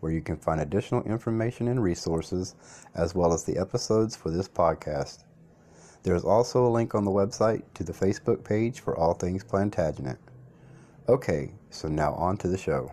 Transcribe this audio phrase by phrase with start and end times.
[0.00, 2.54] where you can find additional information and resources,
[2.94, 5.24] as well as the episodes for this podcast.
[6.02, 9.42] There is also a link on the website to the Facebook page for All Things
[9.42, 10.18] Plantagenet.
[11.08, 12.92] Okay, so now on to the show.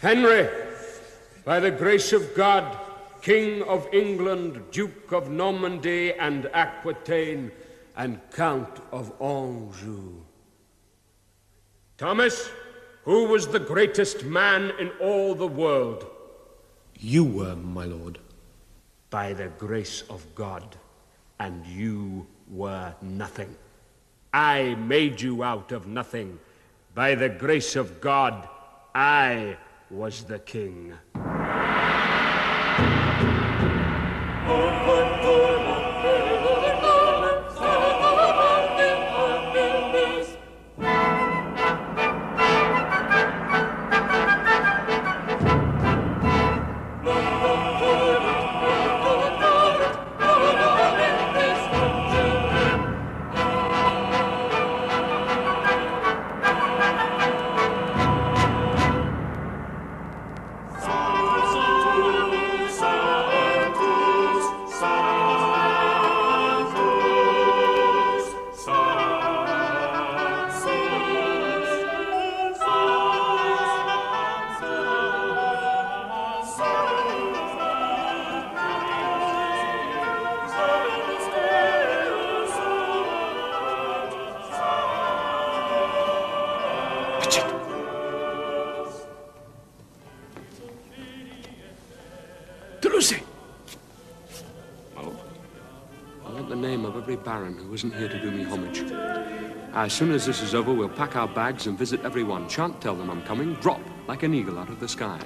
[0.00, 0.48] Henry,
[1.44, 2.78] by the grace of God,
[3.22, 7.50] King of England, Duke of Normandy and Aquitaine,
[7.96, 10.22] and Count of Anjou.
[11.96, 12.50] Thomas,
[13.04, 16.06] who was the greatest man in all the world?
[16.98, 18.18] You were, my lord.
[19.10, 20.76] By the grace of God,
[21.38, 23.54] and you were nothing.
[24.32, 26.40] I made you out of nothing.
[26.94, 28.48] By the grace of God,
[28.94, 29.56] I
[29.90, 30.94] was the king.
[97.74, 98.82] Every baron who isn't here to do me homage.
[99.74, 102.48] As soon as this is over, we'll pack our bags and visit everyone.
[102.48, 103.54] Shan't tell them I'm coming.
[103.54, 105.20] Drop like an eagle out of the sky.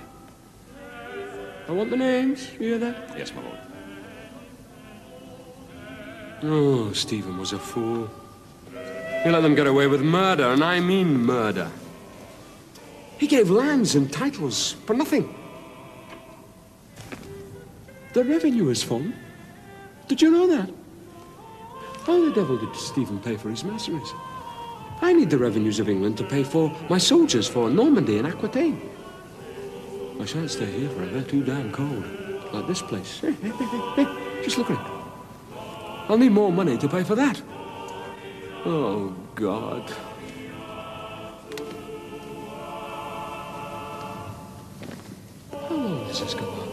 [1.68, 2.50] I want the names.
[2.52, 3.18] You hear that?
[3.18, 3.58] Yes, my lord.
[6.42, 8.08] Oh, Stephen was a fool.
[9.24, 11.70] He let them get away with murder, and I mean murder.
[13.18, 15.34] He gave lands and titles for nothing.
[18.14, 19.14] The revenue has fallen.
[20.06, 20.77] Did you know that?
[22.08, 24.14] How the devil did Stephen pay for his mercenaries?
[25.02, 28.80] I need the revenues of England to pay for my soldiers for Normandy and Aquitaine.
[30.18, 31.20] I shan't stay here forever.
[31.20, 32.02] Too damn cold.
[32.50, 33.20] Like this place.
[33.20, 34.42] Hey, hey, hey.
[34.42, 34.92] Just look at it.
[36.08, 37.42] I'll need more money to pay for that.
[38.64, 39.92] Oh, God.
[45.52, 46.67] How long does this go on?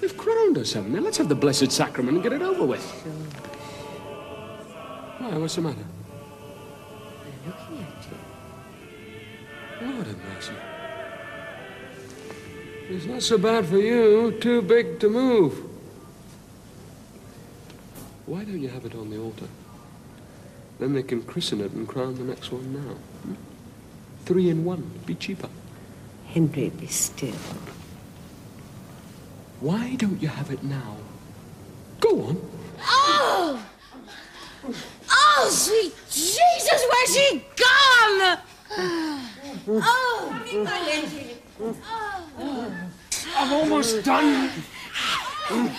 [0.00, 1.00] They've crowned us, haven't they?
[1.00, 2.84] Let's have the Blessed Sacrament and get it over with.
[5.18, 5.76] Why, what's the matter?
[7.44, 8.06] They're looking at
[9.80, 9.92] you.
[9.92, 10.52] Lord have mercy.
[12.88, 14.32] It's not so bad for you.
[14.40, 15.62] Too big to move.
[18.26, 19.46] Why don't you have it on the altar?
[20.78, 22.94] Then they can christen it and crown the next one now.
[23.24, 23.34] hmm?
[24.24, 24.90] Three in one.
[25.04, 25.48] Be cheaper.
[26.26, 27.34] Henry, be still.
[29.60, 30.96] Why don't you have it now?
[32.00, 32.50] Go on.
[32.82, 33.62] Oh!
[35.12, 38.38] Oh, sweet Jesus, where's she gone?
[39.68, 41.36] Oh, my lady.
[43.36, 44.50] I'm almost done.
[45.50, 45.74] There.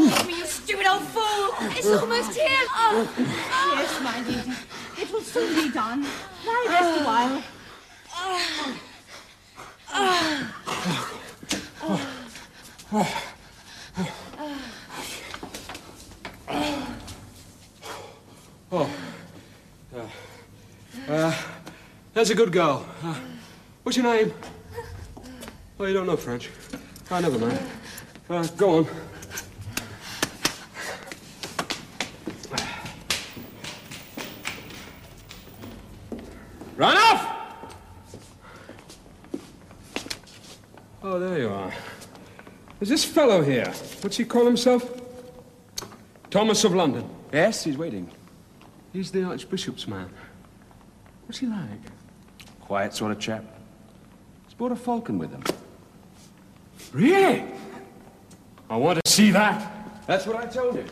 [0.00, 1.54] Oh, you stupid old fool.
[1.70, 2.66] It's almost here.
[2.76, 3.08] Oh,
[3.74, 4.52] Yes, my lady.
[5.00, 6.02] It will soon be done.
[6.46, 7.42] Lie rest a while.
[8.14, 8.78] Oh.
[21.10, 21.34] Oh,
[22.12, 22.86] that's a good girl.
[23.02, 23.14] Uh,
[23.82, 24.32] what's your name?
[25.80, 26.50] Oh, you don't know French.
[27.10, 27.58] Oh, never mind.
[28.28, 28.86] Uh, go on.
[36.76, 37.37] Run off!
[41.10, 41.72] Oh, there you are.
[42.78, 43.72] There's this fellow here.
[44.02, 45.00] What's he call himself?
[46.28, 47.08] Thomas of London.
[47.32, 48.10] Yes, he's waiting.
[48.92, 50.10] He's the Archbishop's man.
[51.24, 51.80] What's he like?
[52.60, 53.42] Quiet sort of chap.
[54.44, 55.42] He's brought a falcon with him.
[56.92, 57.42] Really?
[58.68, 60.06] I want to see that.
[60.06, 60.88] That's what I told him.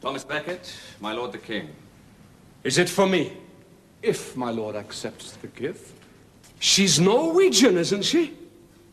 [0.00, 1.68] Thomas Becket, my lord the king.
[2.64, 3.36] Is it for me?
[4.00, 5.97] If my lord accepts the gift.
[6.58, 8.34] She's Norwegian, isn't she?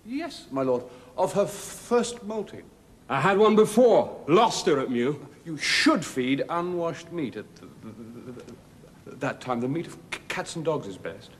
[0.06, 0.84] Yes, my lord.
[1.18, 2.64] Of her first molting.
[3.10, 4.24] I had one before.
[4.28, 5.28] Lost her at Mew.
[5.46, 7.46] You should feed unwashed meat at
[9.06, 9.62] that time.
[9.62, 9.98] The meat of
[10.28, 11.32] cats and dogs is best.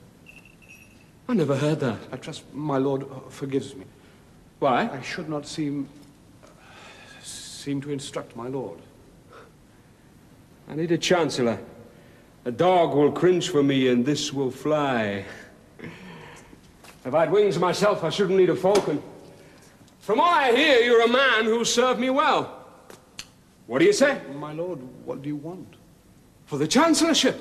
[1.28, 1.98] I never heard that.
[2.12, 3.84] I trust my lord forgives me.
[4.60, 4.88] Why?
[4.88, 5.88] I should not seem
[7.22, 8.78] seem to instruct my lord.
[10.68, 11.58] I need a chancellor.
[12.44, 15.24] A dog will cringe for me and this will fly.
[17.06, 19.02] If I'd wings myself, I shouldn't need a falcon.
[20.00, 22.66] From all I hear, you're a man who served me well.
[23.66, 24.20] What do you say?
[24.34, 25.74] My lord, what do you want?
[26.46, 27.40] For the chancellorship.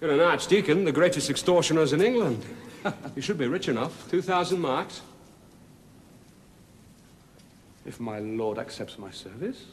[0.00, 2.44] You're an archdeacon, the greatest extortioners in England.
[3.14, 4.10] you should be rich enough.
[4.10, 5.02] 2,000 marks.
[7.86, 9.64] If my lord accepts my service,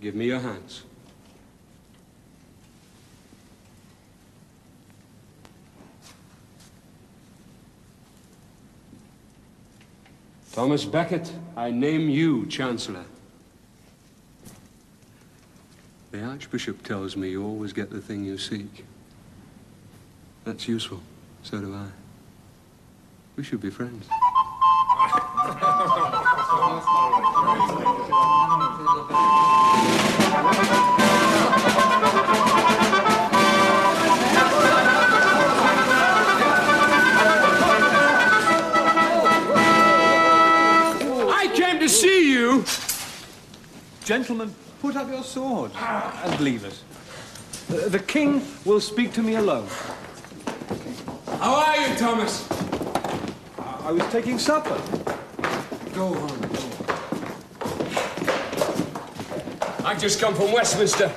[0.00, 0.84] Give me your hands.
[10.58, 13.04] Thomas Becket, I name you Chancellor.
[16.10, 18.84] The Archbishop tells me you always get the thing you seek.
[20.42, 21.00] That's useful.
[21.44, 21.86] So do I.
[23.36, 24.08] We should be friends.
[44.08, 46.82] gentlemen, put up your swords and leave us.
[47.68, 49.68] The, king will speak to me alone.
[51.38, 52.50] How are you, Thomas?
[53.58, 54.80] I was taking supper.
[55.92, 56.88] Go on, go on.
[59.84, 61.12] I've just come from Westminster.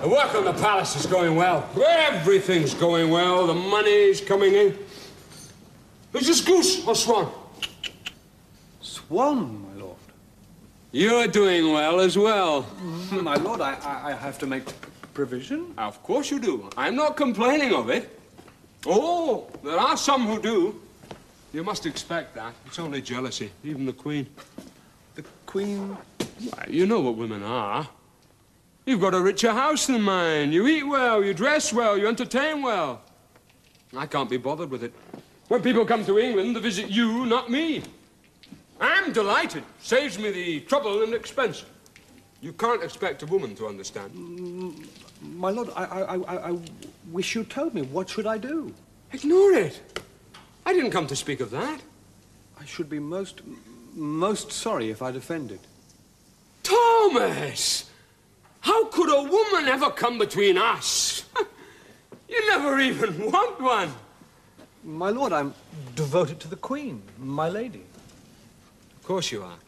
[0.00, 1.68] The work on the palace is going well.
[1.76, 3.48] Everything's going well.
[3.48, 4.78] The money's coming in.
[6.14, 7.32] Is this goose or swan?
[8.80, 9.65] Swan.
[10.96, 12.62] You're doing well as well.
[12.80, 14.64] Mm, my lord, I, I, I have to make
[15.12, 15.74] provision.
[15.76, 16.70] Of course you do.
[16.74, 18.18] I'm not complaining of it.
[18.86, 20.80] Oh, there are some who do.
[21.52, 22.54] You must expect that.
[22.64, 24.26] It's only jealousy, even the Queen.
[25.16, 25.98] The queen.
[26.50, 27.86] Why, You know what women are.
[28.86, 30.50] You've got a richer house than mine.
[30.50, 33.02] You eat well, you dress well, you entertain well.
[33.94, 34.94] I can't be bothered with it.
[35.48, 37.82] When people come to England, they visit you, not me.
[38.80, 39.64] I'm delighted.
[39.80, 41.64] Saves me the trouble and expense.
[42.40, 44.12] You can't expect a woman to understand.
[44.12, 44.86] Mm,
[45.22, 46.58] my lord, I, I, I, I
[47.10, 47.82] wish you'd told me.
[47.82, 48.74] What should I do?
[49.12, 50.00] Ignore it.
[50.66, 51.80] I didn't come to speak of that.
[52.60, 53.40] I should be most,
[53.94, 55.60] most sorry if I'd offended.
[56.62, 57.90] Thomas!
[58.60, 61.24] How could a woman ever come between us?
[62.28, 63.92] You never even want one.
[64.84, 65.54] My lord, I'm
[65.94, 67.84] devoted to the queen, my lady.
[69.06, 69.58] Of course you are.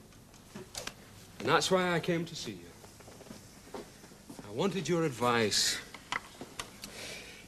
[1.38, 3.81] And that's why I came to see you.
[4.44, 5.79] I wanted your advice.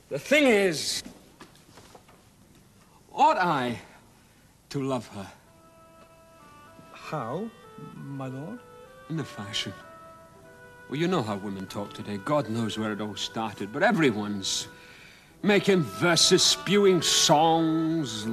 [0.09, 1.03] The thing is,
[3.12, 3.76] ought I
[4.69, 5.26] to love her
[6.93, 7.50] How,
[7.97, 8.61] my lord?
[9.09, 9.73] in the fashion?
[10.88, 12.19] Well, you know how women talk today.
[12.19, 14.69] God knows where it all started, but everyone's
[15.43, 18.29] making verses, spewing songs.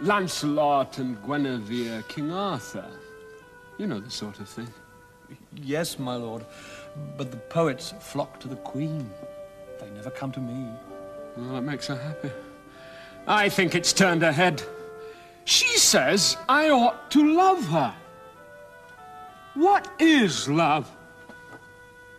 [0.00, 2.86] Lancelot and Guinevere, King Arthur.
[3.78, 4.68] You know the sort of thing.
[5.54, 6.44] Yes, my lord.
[7.16, 9.10] But the poets flock to the queen.
[9.80, 10.70] They never come to me.
[11.36, 12.30] Well, that makes her happy.
[13.26, 14.62] I think it's turned her head.
[15.44, 17.94] She says I ought to love her.
[19.54, 20.90] What is love?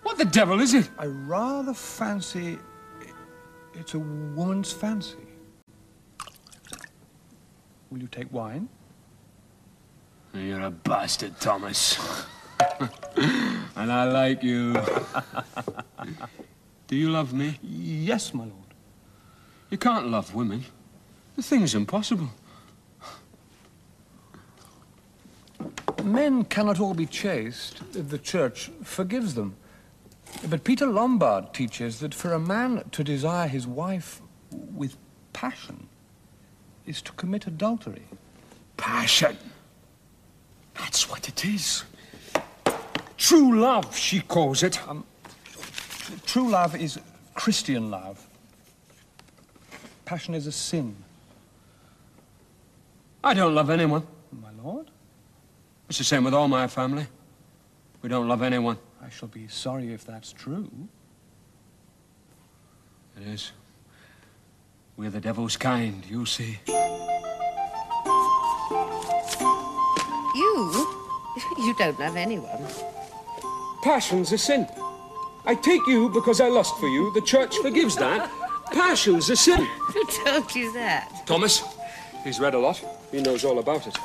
[0.04, 0.90] What the devil is it?
[0.98, 2.60] I rather fancy
[3.78, 5.25] it's a woman's fancy.
[7.90, 8.68] Will you take wine?
[10.34, 11.98] You're a bastard, Thomas.
[13.76, 14.74] and I like you.
[16.88, 17.58] Do you love me?
[17.62, 18.54] Yes, my lord.
[19.70, 20.66] You can't love women.
[21.36, 22.30] The thing's impossible.
[26.04, 27.82] Men cannot all be chaste.
[27.96, 29.56] if The church forgives them.
[30.50, 34.98] But Peter Lombard teaches that for a man to desire his wife with
[35.34, 35.88] passion
[36.86, 38.04] is to commit adultery.
[38.78, 39.38] Passion.
[40.76, 41.84] That's what it is.
[43.18, 44.80] True love, she calls it.
[44.88, 45.06] Um,
[46.26, 47.00] true love is
[47.34, 48.26] Christian love.
[50.04, 50.96] Passion is a sin.
[53.24, 54.04] I don't love anyone.
[54.32, 54.92] My lord,
[55.90, 57.08] It's the same with all my family.
[58.02, 58.78] We don't love anyone.
[59.04, 60.70] I shall be sorry if that's true.
[63.18, 63.52] It is.
[64.98, 66.58] We're the devil's kind, you'll see.
[70.36, 70.88] You?
[71.58, 72.66] You don't love anyone.
[73.84, 74.66] Passion's a sin.
[75.46, 77.12] I take you because I lust for you.
[77.14, 78.32] The church forgives that.
[78.72, 79.66] Passion's a sin.
[79.66, 81.24] Who told you that?
[81.26, 81.62] Thomas,
[82.24, 82.82] he's read a lot.
[83.12, 83.98] He knows all about it.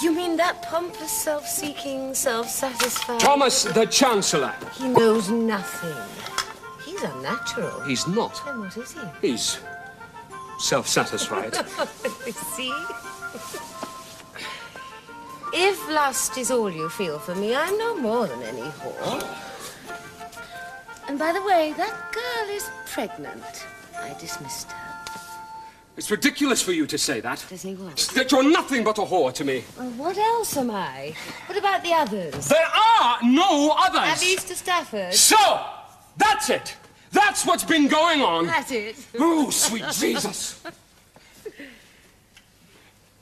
[0.00, 3.18] You mean that pompous, self-seeking, self-satisfied...
[3.18, 4.54] Thomas the Chancellor.
[4.74, 5.96] He knows nothing.
[6.84, 7.80] He's unnatural.
[7.80, 8.40] He's not.
[8.46, 9.00] Then what is he?
[9.20, 9.58] He's
[10.58, 11.54] self-satisfied.
[12.54, 12.74] See?
[15.52, 19.26] If lust is all you feel for me, I'm no more than any whore.
[21.08, 23.66] And by the way, that girl is pregnant.
[23.98, 25.00] I dismissed her.
[25.96, 27.40] it's ridiculous for you to say that.
[27.40, 27.96] He what?
[28.14, 29.64] That you're nothing but a whore to me.
[29.78, 31.14] Well, what else am I?
[31.46, 32.48] What about the others?
[32.48, 32.66] There
[33.00, 34.00] are no others.
[34.00, 35.14] At Avice de Stafford.
[35.14, 35.64] So,
[36.18, 36.76] that's it.
[37.12, 38.46] That's what's been going on.
[38.46, 38.96] That's it.
[39.18, 40.62] Oh, sweet Jesus.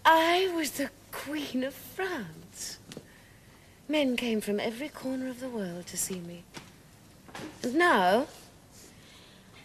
[0.04, 2.78] I was the Queen of France.
[3.88, 6.42] Men came from every corner of the world to see me.
[7.62, 8.26] And now,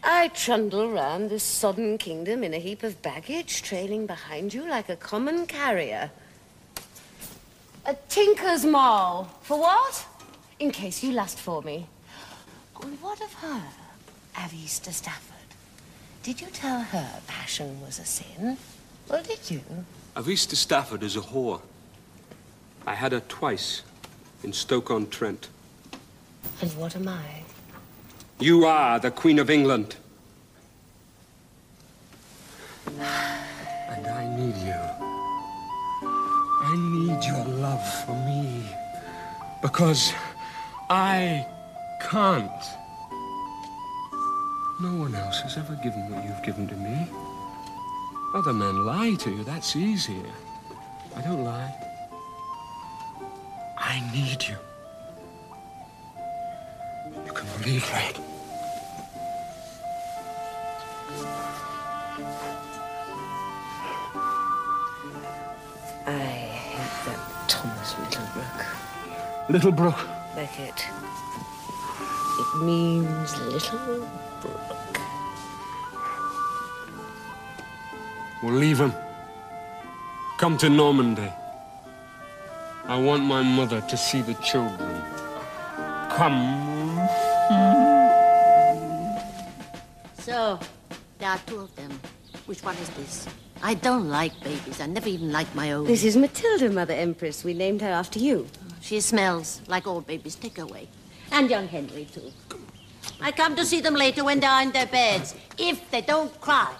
[0.03, 4.89] I trundle round this sodden kingdom in a heap of baggage, trailing behind you like
[4.89, 6.11] a common carrier.
[7.85, 9.27] A tinker's mole.
[9.41, 10.05] For what?
[10.59, 11.87] In case you lust for me.
[12.81, 13.61] And what of her
[14.35, 15.37] at Easter Stafford?
[16.23, 18.57] Did you tell her passion was a sin?
[19.09, 19.61] Or did you?
[20.15, 21.61] Avice de Stafford is a whore.
[22.85, 23.81] I had her twice
[24.43, 25.49] in Stoke-on-Trent.
[26.61, 27.43] And what am I?
[28.39, 29.95] You are the Queen of England.
[32.87, 34.81] And I need you.
[36.63, 38.65] I need your love for me.
[39.61, 40.13] Because
[40.89, 41.45] I
[42.01, 42.63] can't.
[44.81, 47.07] No one else has ever given what you've given to me.
[48.33, 50.33] Other men lie to you, that's easier.
[51.15, 51.71] I don't lie.
[53.77, 54.55] I need you.
[57.27, 58.19] You can believe that.
[66.07, 68.65] I hate that Thomas Littlebrook.
[69.47, 70.07] Little Brook.
[70.33, 70.87] Becket.
[72.41, 74.07] It means little
[74.41, 74.99] brook.
[78.41, 78.93] We'll leave him.
[80.39, 81.31] Come to Normandy.
[82.85, 85.03] I want my mother to see the children.
[86.17, 87.07] Come.
[90.17, 90.59] So,
[91.19, 91.91] there are two of them.
[92.47, 93.27] Which one is this?
[93.61, 94.81] I don't like babies.
[94.81, 95.85] I never even liked my own.
[95.85, 97.43] This is Matilda, Mother Empress.
[97.43, 98.47] We named her after you.
[98.81, 100.33] She smells like all babies.
[100.33, 100.87] Take her away.
[101.31, 102.31] And young Henry, too.
[103.21, 105.35] I come to see them later when they're in their beds.
[105.57, 106.73] If they don't cry.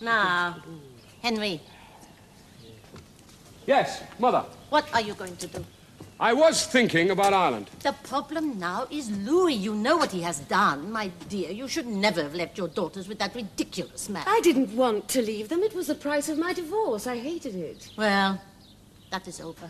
[0.00, 0.56] Now,
[1.22, 1.60] Henry,
[3.66, 4.44] Yes, Mother.
[4.70, 5.64] what are you going to do?
[6.20, 7.68] I was thinking about Ireland.
[7.80, 9.54] The problem now is Louis.
[9.54, 10.90] You know what he has done.
[10.90, 14.24] My dear, you should never have left your daughters with that ridiculous man.
[14.26, 15.62] I didn't want to leave them.
[15.62, 17.06] It was the price of my divorce.
[17.06, 17.90] I hated it.
[17.98, 18.40] Well,
[19.10, 19.68] that is over.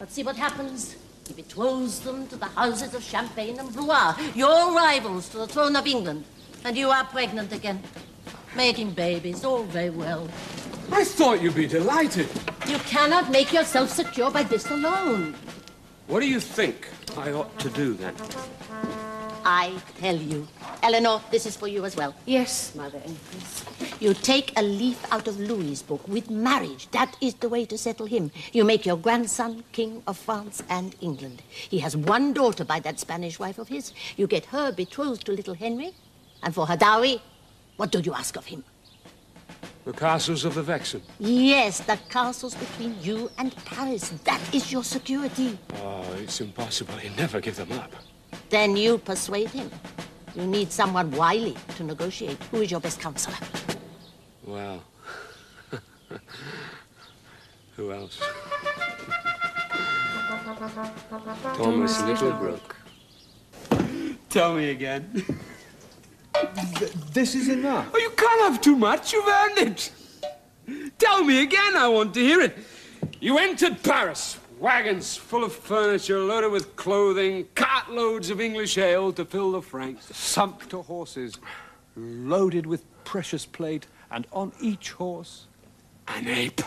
[0.00, 0.96] Let's see what happens.
[1.26, 5.76] He betroths them to the houses of Champagne and Blois, your rivals to the throne
[5.76, 6.24] of England.
[6.64, 7.82] And you are pregnant again.
[8.54, 10.28] Making babies, all very well.
[10.90, 12.28] I thought you'd be delighted.
[12.66, 15.34] You cannot make yourself secure by this alone.
[16.06, 18.14] What do you think I ought to do then?
[19.44, 20.46] I tell you.
[20.82, 22.14] Eleanor, this is for you as well.
[22.26, 23.64] Yes, Mother Empress.
[24.00, 26.88] You take a leaf out of Louis's book with marriage.
[26.90, 28.30] That is the way to settle him.
[28.52, 31.42] You make your grandson king of France and England.
[31.48, 33.92] He has one daughter by that Spanish wife of his.
[34.16, 35.92] You get her betrothed to little Henry.
[36.42, 37.22] And for her dowry,
[37.76, 38.64] what do you ask of him?
[39.84, 41.00] The castles of the Vexin.
[41.18, 44.10] Yes, the castles between you and Paris.
[44.24, 45.58] That is your security.
[45.74, 46.94] Oh, it's impossible.
[46.94, 47.92] He'll never give them up.
[48.52, 49.70] Then you persuade him.
[50.34, 52.36] You need someone wily to negotiate.
[52.50, 53.38] Who is your best counselor?
[54.44, 54.82] Well,
[57.76, 58.20] who else?
[61.56, 62.74] Thomas Littlebrook.
[64.28, 65.24] Tell me again.
[67.14, 67.88] This is enough.
[67.94, 69.14] Oh, you can't have too much.
[69.14, 69.92] You've earned it.
[70.98, 71.74] Tell me again.
[71.74, 72.58] I want to hear it.
[73.18, 74.36] You entered Paris.
[74.62, 80.06] Wagons full of furniture, loaded with clothing, cartloads of English ale to fill the franks.
[80.16, 81.40] Sumpter horses,
[81.96, 85.48] loaded with precious plate, and on each horse,
[86.06, 86.60] An ape.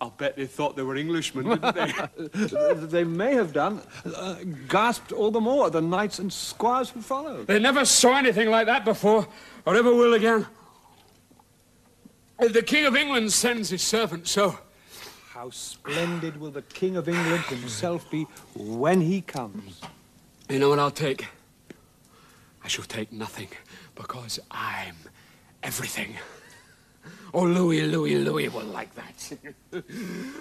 [0.00, 2.74] I'll bet they thought they were Englishmen, didn't they?
[2.86, 3.82] they may have done,
[4.14, 4.36] uh,
[4.68, 7.48] gasped all the more the knights and squires who followed.
[7.48, 9.26] they never saw anything like that before,
[9.66, 10.46] or ever will again.
[12.38, 14.56] The King of England sends his servant, so
[15.40, 19.80] How splendid will the King of England himself be when he comes.
[20.50, 21.28] you know what I'll take?
[22.62, 23.48] I shall take nothing,
[23.94, 24.96] because I'm
[25.62, 26.14] everything.
[27.32, 29.32] Oh, Louis, Louis, Louis will like that.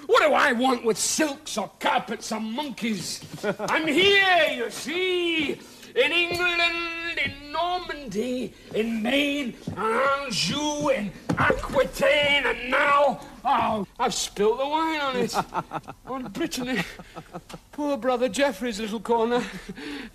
[0.08, 3.24] what do I want with silks or carpets or monkeys?
[3.58, 5.52] I'm here, you see,
[5.96, 14.58] in England, in Normandy, in Maine, in Anjou, in Aquitaine, and now, oh, I've spilt
[14.58, 15.36] the wine on it.
[16.06, 16.84] on Brittany.
[17.72, 19.44] Poor brother Geoffrey's little corner.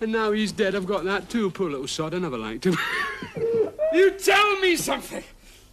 [0.01, 1.49] And now he's dead, I've got that too.
[1.51, 2.77] Poor little sod, I never liked him.
[3.93, 5.23] you tell me something.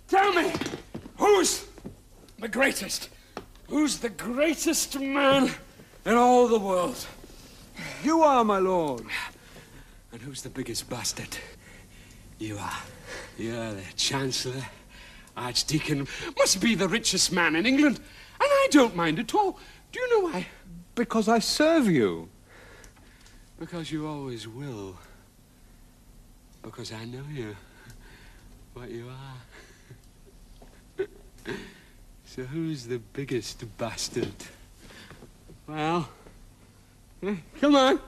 [0.09, 0.53] Tell me,
[1.17, 1.67] who's
[2.39, 3.09] the greatest?
[3.69, 5.51] Who's the greatest man
[6.05, 7.07] in all the world?
[8.05, 9.05] You are, my lord.
[10.13, 11.39] And who's the biggest bastard?
[12.39, 12.79] You are.
[13.39, 14.63] You're the Chancellor.
[15.37, 17.97] Archdeacon must be the richest man in England.
[17.97, 19.59] And I don't mind at all.
[19.91, 20.47] Do you know why?
[20.95, 22.29] Because I serve you.
[23.59, 24.97] Because you always will.
[26.63, 27.57] Because I know you.
[28.75, 29.09] What you
[30.99, 31.07] are.
[32.25, 34.33] so who's the biggest bastard?
[35.67, 36.09] Well,
[37.23, 38.01] eh, come on.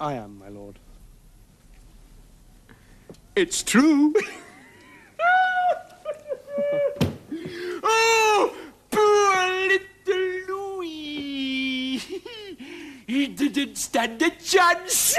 [0.00, 0.78] I am, my lord.
[3.34, 4.14] It's true.
[7.82, 8.56] oh,
[8.90, 11.98] poor little Louis.
[13.06, 13.26] He
[13.58, 15.16] didn't stand a chance.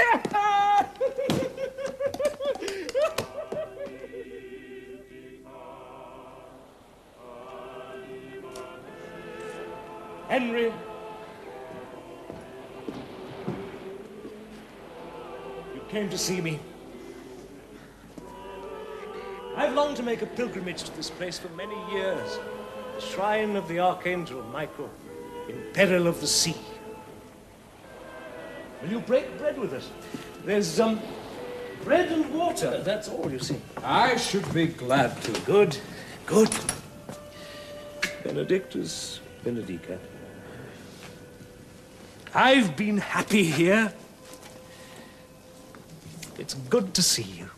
[10.28, 10.72] Henry.
[15.74, 16.58] You came to see me.
[19.54, 22.38] I've longed to make a pilgrimage to this place for many years.
[22.94, 24.88] The shrine of the Archangel Michael,
[25.46, 26.56] in peril of the sea.
[28.82, 29.90] Will you break bread with us?
[30.44, 31.00] There's, um,
[31.84, 33.56] bread and water, that's all, you see.
[33.82, 35.32] I should be glad to.
[35.42, 35.78] Good,
[36.26, 36.50] good.
[38.24, 39.98] Benedictus Benedica.
[42.34, 43.92] I've been happy here.
[46.38, 47.50] It's good to see you.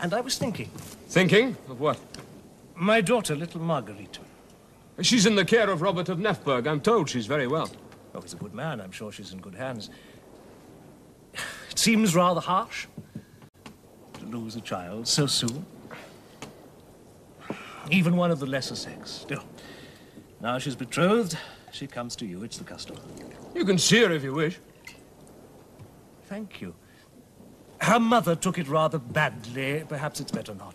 [0.00, 0.70] And I was thinking,
[1.08, 1.98] Thinking of what?
[2.74, 4.20] my daughter, little Margarita.
[5.00, 6.66] She's in the care of Robert of Neubourg.
[6.66, 7.70] I'm told she's very well.
[8.16, 8.80] Oh, he's a good man.
[8.80, 9.90] I'm sure she's in good hands.
[11.70, 12.86] It seems rather harsh
[14.14, 15.66] to lose a child so soon.
[17.90, 19.10] Even one of the lesser sex.
[19.10, 19.44] Still,
[20.40, 21.36] now she's betrothed,
[21.72, 22.42] she comes to you.
[22.42, 22.96] It's the custom.
[23.54, 24.58] You can see her if you wish.
[26.24, 26.74] Thank you.
[27.82, 29.84] Her mother took it rather badly.
[29.86, 30.74] Perhaps it's better not.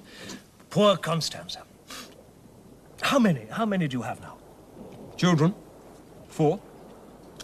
[0.70, 1.64] Poor Constanza.
[3.02, 3.48] How many?
[3.50, 4.38] How many do you have now?
[5.18, 5.56] Children?
[6.28, 6.60] Four.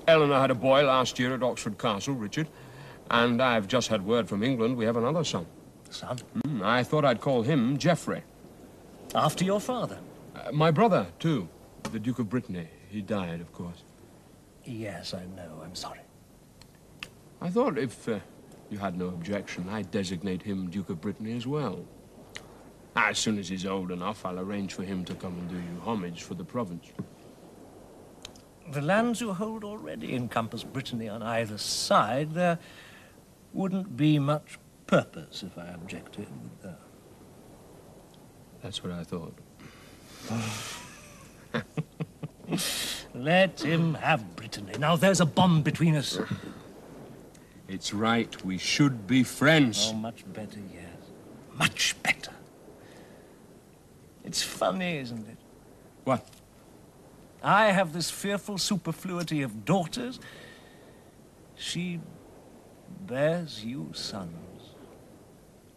[0.08, 2.48] Eleanor had a boy last year at Oxford Castle, Richard.
[3.12, 5.46] And I've just had word from England we have another son.
[5.90, 6.18] Son?
[6.46, 8.24] Hmm, I thought I'd call him Geoffrey.
[9.14, 10.00] After your father?
[10.36, 11.48] Uh, my brother, too.
[11.92, 12.68] The Duke of Brittany.
[12.90, 13.84] He died, of course.
[14.64, 15.62] Yes, I know.
[15.64, 16.00] I'm sorry.
[17.42, 18.20] I thought if uh,
[18.70, 21.86] you had no objection, I'd designate him Duke of Brittany as well.
[22.96, 25.82] As soon as he's old enough, I'll arrange for him to come and do you
[25.86, 26.92] homage for the province.
[28.72, 32.34] The lands you hold already encompass Brittany on either side.
[32.34, 32.60] There
[33.54, 36.28] wouldn't be much purpose if I objected.
[38.62, 39.38] That's what I thought.
[43.14, 44.74] let him have Brittany.
[44.80, 46.20] Now there's a bond between us.
[47.68, 48.44] It's right.
[48.46, 49.90] We should be friends.
[49.92, 50.84] Oh, much better, yes.
[51.58, 52.32] Much better.
[54.24, 55.38] It's funny, isn't it?
[56.04, 56.26] What?
[57.48, 60.20] I have this fearful superfluity of daughters.
[61.56, 62.02] She
[63.06, 64.76] bears you sons,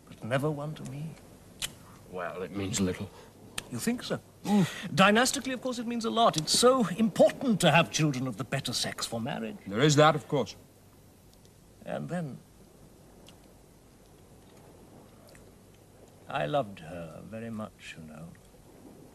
[0.08, 1.14] but never one to me.
[2.10, 3.08] Well, it means little.
[3.70, 4.18] You think so?
[4.92, 6.36] Dynastically, of course, it means a lot.
[6.36, 9.56] It's so important to have children of the better sex for marriage.
[9.64, 10.56] There is that, of course.
[11.86, 12.38] And then...
[16.28, 18.24] I loved her very much, you know.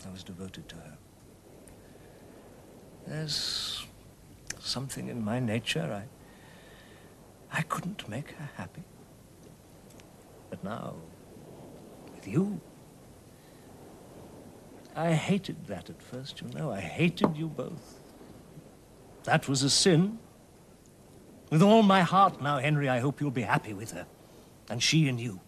[0.08, 0.95] I was devoted to her.
[3.08, 3.86] There's
[4.60, 6.04] something in my nature.
[7.52, 8.84] I, I couldn't make her happy.
[10.50, 10.96] But now,
[12.14, 12.60] with you,
[14.96, 16.72] I hated that at first, you know.
[16.72, 18.00] I hated you both.
[19.26, 20.20] That was a sin.
[21.52, 24.08] With all my heart now, Henry, I hope you'll be happy with her.
[24.70, 25.42] And she and you.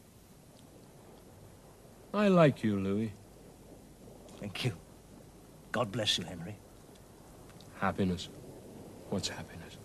[2.14, 3.14] I like you, Louis.
[4.40, 4.74] Thank you.
[5.72, 6.58] God bless you, Henry.
[7.80, 8.30] Happiness.
[9.10, 9.78] What's happiness?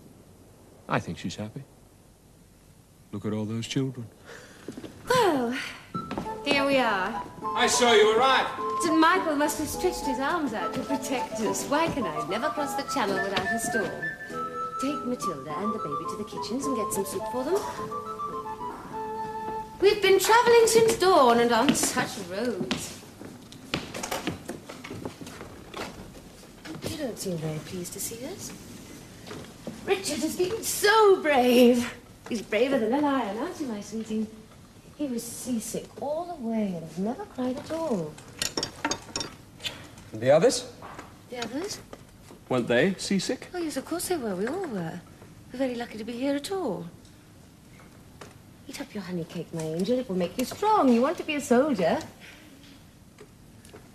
[0.89, 1.63] I think she's happy.
[3.13, 4.07] Look at all those children.
[5.09, 5.55] Well,
[6.45, 7.23] here we are.
[7.55, 8.47] I saw you arrive.
[8.83, 8.99] St.
[8.99, 11.67] Michael must have stretched his arms out to protect us.
[11.67, 13.91] Why can I never cross the channel without a storm?
[14.81, 17.61] Take Matilda and the baby to the kitchens and get some soup for them.
[19.81, 23.01] We've been traveling since dawn and on such roads.
[26.91, 28.51] You don't seem very pleased to see us.
[29.85, 31.93] Richard has been so brave.
[32.27, 34.27] He's braver than a lion, aren't you, my sweetie?
[34.97, 38.15] He was seasick all the way and has never cried at all.
[40.13, 40.73] And the others?
[41.29, 41.81] The others?
[42.49, 43.49] Weren't they seasick?
[43.53, 44.35] Oh, yes, of course they were.
[44.35, 44.99] We all were.
[45.53, 46.87] We're very lucky to be here at all.
[48.67, 49.99] Eat up your honey cake, my angel.
[49.99, 50.89] It will make you strong.
[50.89, 51.99] You want to be a soldier.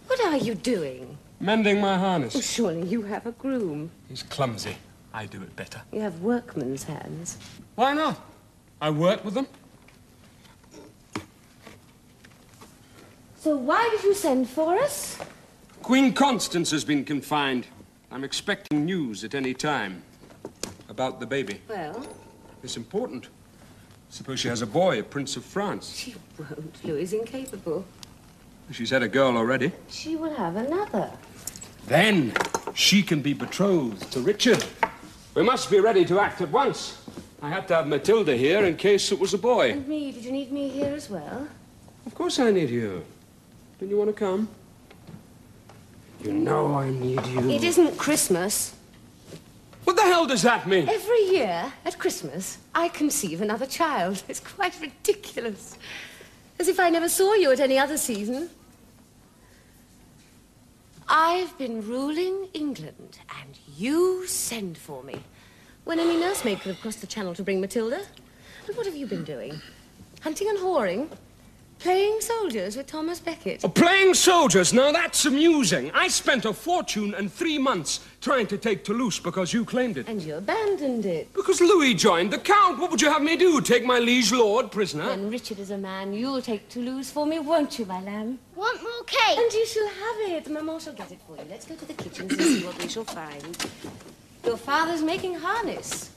[0.06, 1.17] What are you doing?
[1.39, 2.36] Mending my harness.
[2.36, 3.91] Oh, surely you have a groom.
[4.10, 4.76] He's clumsy.
[5.13, 5.82] I do it better.
[5.91, 7.38] You have workman's hands.
[7.76, 8.19] Why not?
[8.82, 9.47] I work with them.
[13.39, 15.17] So why did you send for us?
[15.84, 17.67] Queen Constance has been confined.
[18.12, 20.02] I'm expecting news at any time.
[20.89, 21.62] About the baby.
[21.69, 22.06] Well,
[22.63, 23.28] It's important.
[24.10, 25.93] Suppose she has a boy, a Prince of France.
[25.95, 26.84] she won't.
[26.84, 27.86] Louis is incapable.
[28.71, 29.71] She's had a girl already.
[29.89, 31.10] She will have another.
[31.88, 32.34] Then
[32.73, 34.63] she can be betrothed to Richard.
[35.36, 37.01] We must be ready to act at once.
[37.41, 39.71] I had to have Matilda here in case it was a boy.
[39.71, 41.47] And me, did you need me here as well?
[42.06, 43.06] Of course I need you.
[43.80, 44.49] Don't you want to come?
[46.23, 47.49] You know I need you.
[47.49, 48.73] It isn't Christmas.
[49.84, 50.89] What the hell does that mean?
[50.89, 54.23] Every year at Christmas, I conceive another child.
[54.27, 55.77] It's quite ridiculous.
[56.60, 58.49] As if I never saw you at any other season.
[61.10, 65.15] I've been ruling England, and you send for me.
[65.86, 68.02] When any nursemaid could have crossed the channel to bring Matilda.
[68.67, 69.62] And what have you been doing?
[70.20, 71.08] Hunting and whoring?
[71.80, 73.62] Playing soldiers with Thomas Becket?
[73.63, 75.92] Oh, playing soldiers, now that's amusing.
[75.94, 80.08] I spent a fortune and three months trying to take Toulouse because you claimed it.
[80.08, 81.32] And you abandoned it.
[81.34, 82.80] Because Louis joined the Count.
[82.80, 83.62] What would you have me do?
[83.62, 85.06] Take my liege lord prisoner?
[85.08, 88.40] When Richard is a man, you'll take Toulouse for me, won't you, my lamb?
[88.56, 89.38] Want more cake?
[89.38, 90.50] And you shall have it.
[90.50, 91.44] Maman shall get it for you.
[91.48, 93.56] Let's go to the kitchen and see what we shall find.
[94.44, 96.10] Your father's making harness.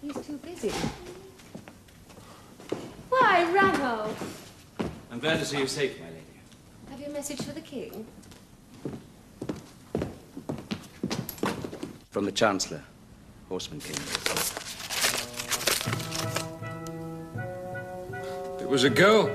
[0.00, 0.72] He's too busy.
[3.10, 4.51] Why, Ranulph?
[5.12, 6.22] I'm glad to see you safe, my lady.
[6.88, 8.06] Have you a message for the king?
[12.10, 12.82] From the Chancellor.
[13.50, 13.96] Horseman King.
[18.58, 19.28] It was a girl,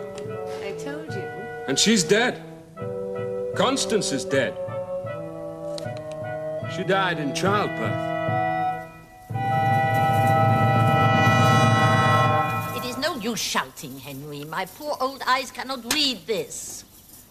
[0.63, 1.21] I told you.
[1.67, 2.41] and she's dead.
[3.55, 4.57] Constance is dead.
[6.75, 8.16] She died in childbirth.
[13.37, 14.43] Shouting, Henry.
[14.43, 16.83] My poor old eyes cannot read this.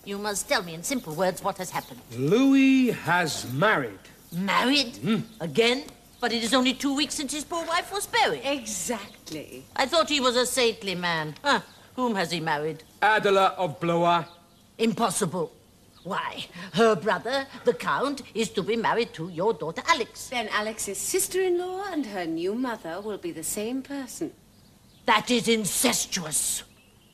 [0.04, 2.00] You must tell me in simple words what has happened.
[2.16, 3.98] Louis has married.
[4.32, 4.96] Married?
[4.96, 5.20] Hmm.
[5.40, 5.84] Again?
[6.20, 8.42] But it is only two weeks since his poor wife was buried.
[8.44, 9.64] Exactly.
[9.74, 11.34] I thought he was a saintly man.
[11.42, 11.60] Huh.
[11.96, 12.84] Whom has he married?
[13.02, 14.24] Adela of Blois.
[14.78, 15.52] Impossible.
[16.04, 20.28] Why, her brother, the Count, is to be married to your daughter Alix.
[20.28, 24.32] Then Alix's sister-in-law and her new mother will be the same person.
[25.06, 26.64] That is incestuous.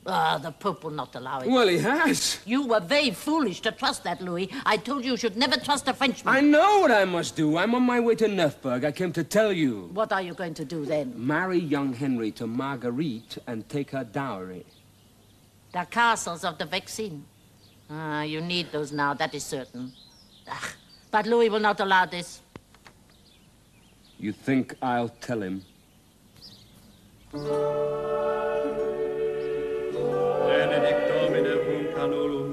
[0.05, 1.49] Ah, the Pope will not allow it.
[1.49, 2.41] Well, he has.
[2.45, 4.51] You were very foolish to trust that, Louis.
[4.67, 6.35] I told you you should never trust a Frenchman.
[6.35, 7.57] I know what I must do.
[7.57, 8.85] I'm on my way to Neubourg.
[8.85, 9.91] I came to tell you.
[9.93, 11.15] What are you going to do then?
[11.17, 14.67] Marry young Henry to Marguerite and take her dowry.
[15.73, 17.23] The castles of the Vexin.
[17.89, 19.93] Ah, you need those now, that is certain.
[20.49, 20.75] Ah,
[21.13, 22.41] but Louis will not allow this.
[24.19, 25.63] You think I'll tell him?
[27.33, 27.49] Benedict
[31.09, 32.49] Domine cum canulum,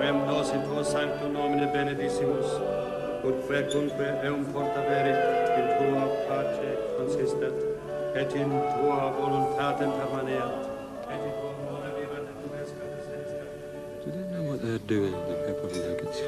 [0.00, 2.50] quem nos in tuo sanctum nomine benedicimus,
[3.22, 5.18] ut quecunque eum portaverit
[5.58, 7.54] in tua pace consistet,
[8.16, 10.66] et in tua voluntatem permaneat,
[11.12, 12.86] et in tua mona vivat et tuesca
[14.04, 16.20] Do they know what they're doing, the Papal legates?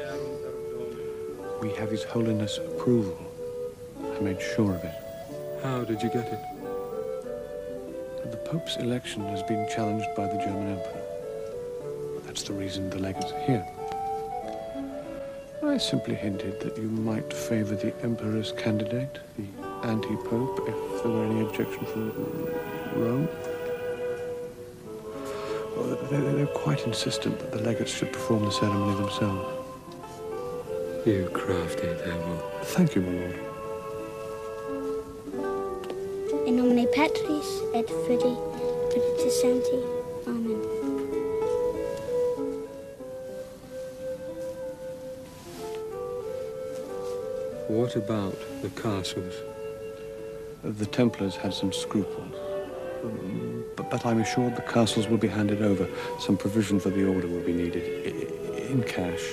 [1.61, 3.17] We have His Holiness' approval.
[4.15, 4.95] I made sure of it.
[5.61, 6.60] How did you get it?
[8.29, 11.01] The Pope's election has been challenged by the German Emperor.
[12.25, 13.67] That's the reason the legates are here.
[15.63, 19.45] I simply hinted that you might favor the Emperor's candidate, the
[19.87, 22.11] anti-Pope, if there were any objection from
[22.95, 23.27] Rome.
[25.75, 29.47] Well, they- They're quite insistent that the legates should perform the ceremony themselves.
[31.05, 32.37] You crafty devil.
[32.63, 33.50] Thank you, my lord.
[37.73, 38.37] Et Filii
[38.95, 39.79] et Sancti.
[40.27, 40.61] Amen.
[47.67, 49.35] What about the castles?
[50.63, 52.35] The Templars had some scruples.
[53.03, 55.87] Um, But, but I'm assured the castles will be handed over.
[56.19, 57.83] Some provision for the order will be needed.
[58.69, 59.25] In cash.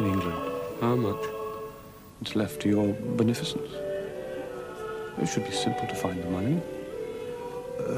[0.00, 0.42] In England.
[0.80, 1.24] How much?
[2.22, 3.70] It's left to your beneficence.
[5.20, 6.60] It should be simple to find the money.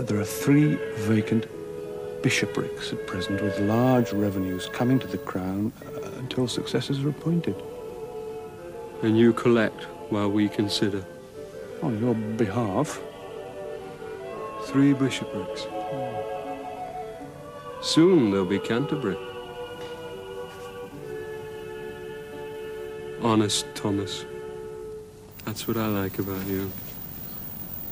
[0.07, 0.75] There are three
[1.07, 1.47] vacant
[2.23, 7.57] bishoprics at present with large revenues coming to the crown uh, until successors are appointed.
[9.03, 11.07] And you collect while we consider.
[11.83, 13.01] On your behalf.
[14.65, 15.63] Three bishoprics.
[17.81, 19.17] Soon there'll be Canterbury.
[23.23, 24.27] Honest Thomas.
[25.47, 26.71] That's what I like about you.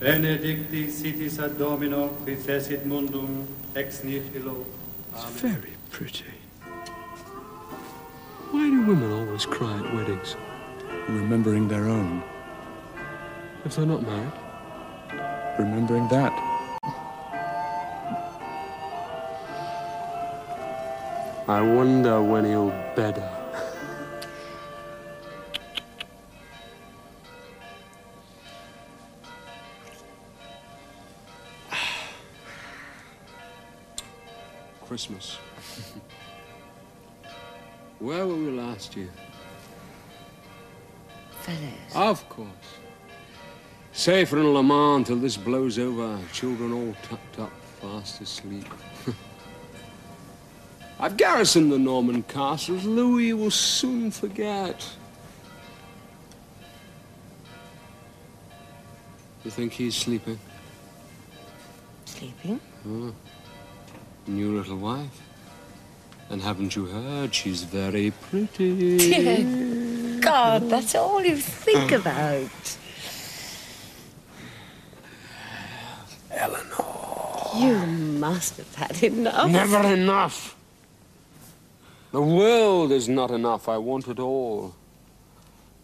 [0.02, 4.66] Benedicti sitis ad Domino, qui fecit mundum ex nihilo.
[5.14, 6.34] It's very pretty.
[8.50, 10.34] Why do women always cry at weddings?
[11.08, 12.20] Remembering their own.
[13.64, 14.32] If they're not married?
[15.60, 16.32] Remembering that.
[21.46, 23.41] I wonder when he'll bed her.
[35.02, 35.38] Christmas.
[37.98, 39.10] Where were we last year?
[41.40, 41.96] Falaise.
[41.96, 42.48] Of course.
[43.92, 46.20] Safer in Le Mans till this blows over.
[46.32, 48.66] Children all tucked up, fast asleep.
[51.00, 52.84] I've garrisoned the Norman castles.
[52.84, 54.88] Louis will soon forget.
[59.44, 60.38] You think he's sleeping?
[62.04, 62.60] Sleeping?
[62.86, 63.12] Oh.
[64.26, 65.20] New little wife.
[66.30, 67.34] And haven't you heard?
[67.34, 68.96] She's very pretty.
[68.96, 72.76] Dear God, that's all you think about.
[76.30, 77.50] Eleanor.
[77.58, 79.50] You must have had enough.
[79.50, 80.56] Never enough.
[82.12, 83.68] The world is not enough.
[83.68, 84.74] I want it all.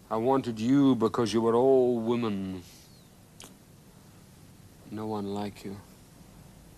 [0.09, 2.63] I wanted you because you were all women.
[4.89, 5.77] No one like you.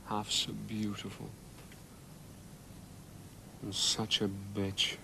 [0.08, 1.30] Half so beautiful.
[3.62, 4.96] And such a bitch.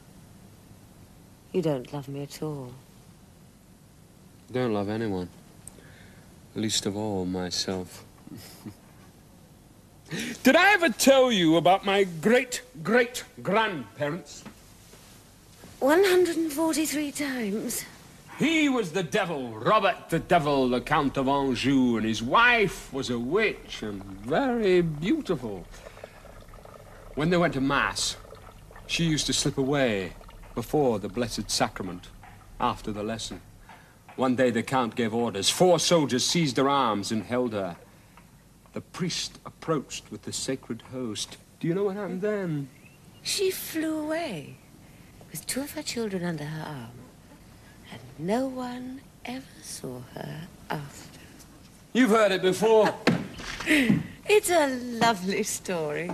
[1.51, 2.71] You don't love me at all.
[4.51, 5.29] Don't love anyone.
[6.55, 8.05] Least of all myself.
[10.43, 14.43] Did I ever tell you about my great great grandparents?
[15.79, 17.83] 143 times.
[18.39, 23.09] He was the devil, Robert the devil, the Count of Anjou, and his wife was
[23.09, 25.65] a witch and very beautiful.
[27.15, 28.15] When they went to Mass,
[28.87, 30.13] she used to slip away
[30.55, 32.07] before the Blessed Sacrament,
[32.59, 33.41] after the lesson.
[34.15, 35.49] One day the Count gave orders.
[35.49, 37.75] Four soldiers seized her arms and held her.
[38.73, 41.37] The priest approached with the sacred host.
[41.59, 42.69] Do you know what happened then?
[43.21, 44.57] She flew away
[45.31, 46.97] with two of her children under her arm,
[47.91, 51.19] and no one ever saw her after.
[51.93, 52.93] You've heard it before.
[54.29, 54.67] It's a
[54.99, 56.11] lovely story.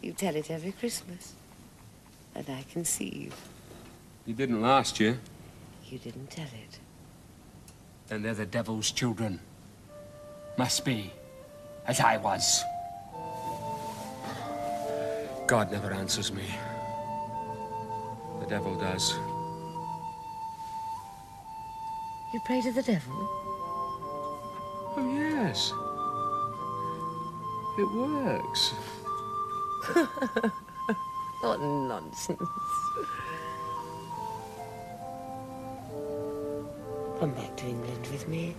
[0.00, 1.34] You tell it every Christmas,
[2.34, 3.34] and I conceive.
[4.26, 5.18] You didn't last year.
[5.88, 6.78] You didn't tell it.
[8.08, 9.40] Then they're the devil's children.
[10.56, 11.12] Must be.
[11.86, 12.62] As I was.
[15.46, 16.44] God never answers me.
[18.40, 19.14] The devil does.
[22.32, 23.28] You pray to the devil?
[24.96, 25.72] Oh, yes.
[27.78, 28.74] It works.
[31.40, 32.38] what nonsense.
[37.18, 38.54] Come back to England with me.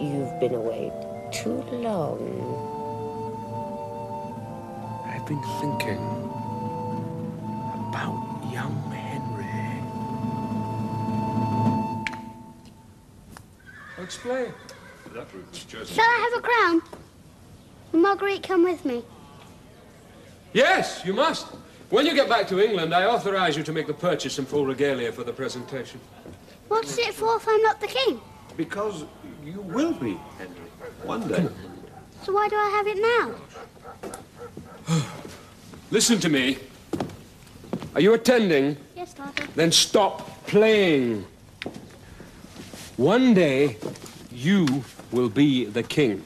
[0.00, 0.92] You've been away
[1.32, 2.18] too long.
[5.06, 6.02] I've been thinking
[7.88, 9.82] about young Henry.
[14.02, 14.52] Explain.
[15.84, 16.82] Shall I have a crown?
[17.92, 19.04] Will Marguerite come with me?
[20.54, 21.48] Yes, you must.
[21.90, 24.64] When you get back to England, I authorize you to make the purchase in full
[24.64, 26.00] regalia for the presentation.
[26.68, 28.20] What's it for if I'm not the king?
[28.56, 29.04] Because
[29.44, 30.54] you will be, Henry.
[31.02, 31.46] One day.
[32.22, 32.98] So why do I have it
[34.88, 35.04] now?
[35.90, 36.58] Listen to me.
[37.96, 38.76] Are you attending?
[38.96, 39.46] Yes, Father.
[39.56, 41.26] Then stop playing.
[42.96, 43.76] One day,
[44.30, 46.22] you will be the king.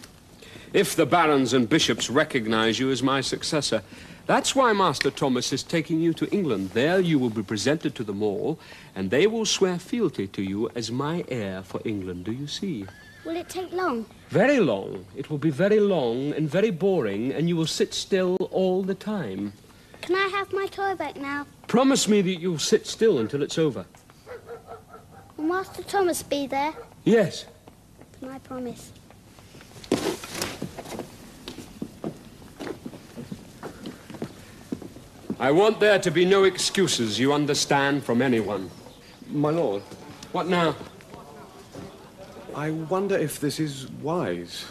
[0.74, 3.82] If the barons and bishops recognize you as my successor.
[4.28, 6.72] That's why Master Thomas is taking you to England.
[6.74, 8.58] There you will be presented to them all,
[8.94, 12.26] and they will swear fealty to you as my heir for England.
[12.26, 12.84] Do you see?
[13.24, 14.04] Will it take long?
[14.28, 15.06] Very long.
[15.16, 18.94] It will be very long and very boring, and you will sit still all the
[18.94, 19.54] time.
[20.02, 21.46] Can I have my toy back now?
[21.66, 23.86] Promise me that you'll sit still until it's over.
[25.38, 26.74] Will Master Thomas be there?
[27.02, 27.46] Yes.
[28.20, 28.92] Can I promise?
[35.40, 38.70] I want there to be no excuses, you understand, from anyone.
[39.30, 39.82] My lord,
[40.32, 40.74] What now?
[42.54, 44.64] I wonder if this is wise.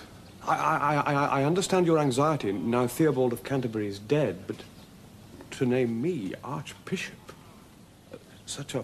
[0.45, 4.57] I, I, I, I understand your anxiety now Theobald of Canterbury is dead, but
[5.51, 7.31] to name me Archbishop,
[8.45, 8.83] such a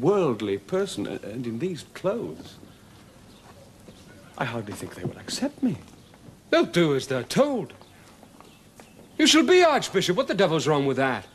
[0.00, 2.56] worldly person, and- and in these clothes,
[4.36, 5.78] I hardly think they will accept me.
[6.50, 7.72] They'll do as they're told.
[9.18, 10.16] You shall be Archbishop.
[10.16, 11.26] What the devil's wrong with that?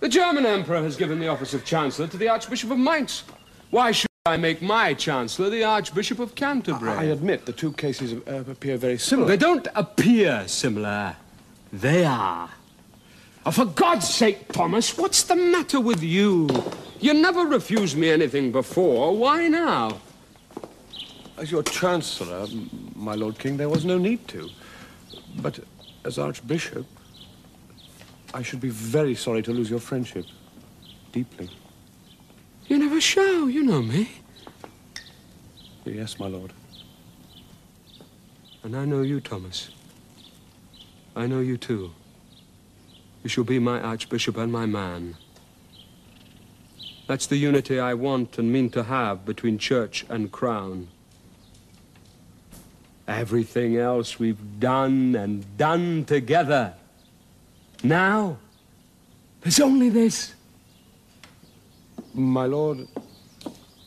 [0.00, 3.24] The German Emperor has given the office of Chancellor to the Archbishop of Mainz.
[3.70, 6.90] Why should I make my Chancellor the Archbishop of Canterbury?
[6.90, 9.28] I admit the two cases uh, appear very similar.
[9.28, 11.16] They don't appear similar.
[11.72, 12.50] They are.
[13.44, 16.48] Oh, for God's sake, Thomas, what's the matter with you?
[17.00, 19.16] You never refused me anything before.
[19.16, 20.00] Why now?
[21.36, 22.46] As your Chancellor,
[22.94, 24.48] my Lord King, there was no need to.
[25.36, 25.60] But
[26.08, 26.86] as Archbishop,
[28.32, 30.24] I should be very sorry to lose your friendship.
[31.12, 31.50] Deeply.
[32.66, 33.46] You never show.
[33.46, 34.10] You know me.
[35.84, 36.54] Yes, my lord.
[38.62, 39.68] And I know you, Thomas.
[41.14, 41.92] I know you too.
[43.22, 45.14] You shall be my Archbishop and my man.
[47.06, 50.88] That's the unity I want and mean to have between church and crown.
[53.08, 56.74] Everything else we've done and done together.
[57.82, 58.36] Now,
[59.40, 60.34] there's only this.
[62.12, 62.86] My lord.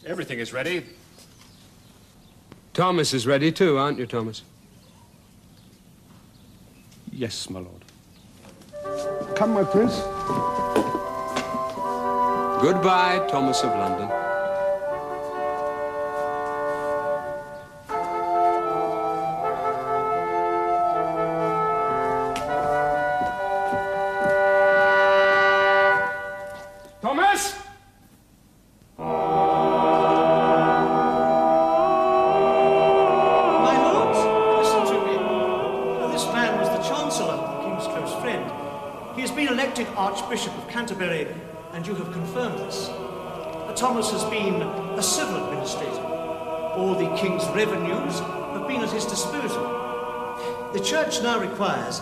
[0.05, 0.83] Everything is ready.
[2.73, 4.41] Thomas is ready too, aren't you, Thomas?
[7.11, 7.85] Yes, my lord.
[9.35, 9.97] Come, my prince.
[12.61, 14.10] Goodbye, Thomas of London.
[40.01, 41.27] Archbishop of Canterbury,
[41.73, 42.87] and you have confirmed this.
[43.75, 46.01] Thomas has been a civil administrator.
[46.75, 49.61] All the King's revenues have been at his disposal.
[50.73, 52.01] The Church now requires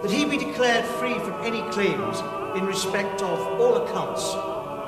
[0.00, 2.20] that he be declared free from any claims
[2.56, 4.24] in respect of all accounts,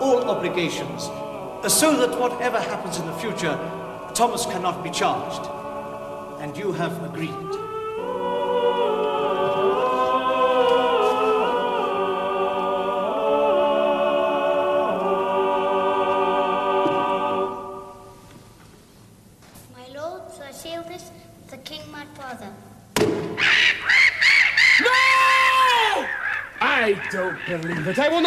[0.00, 1.02] all obligations,
[1.70, 3.58] so that whatever happens in the future,
[4.14, 5.46] Thomas cannot be charged.
[6.40, 7.65] And you have agreed.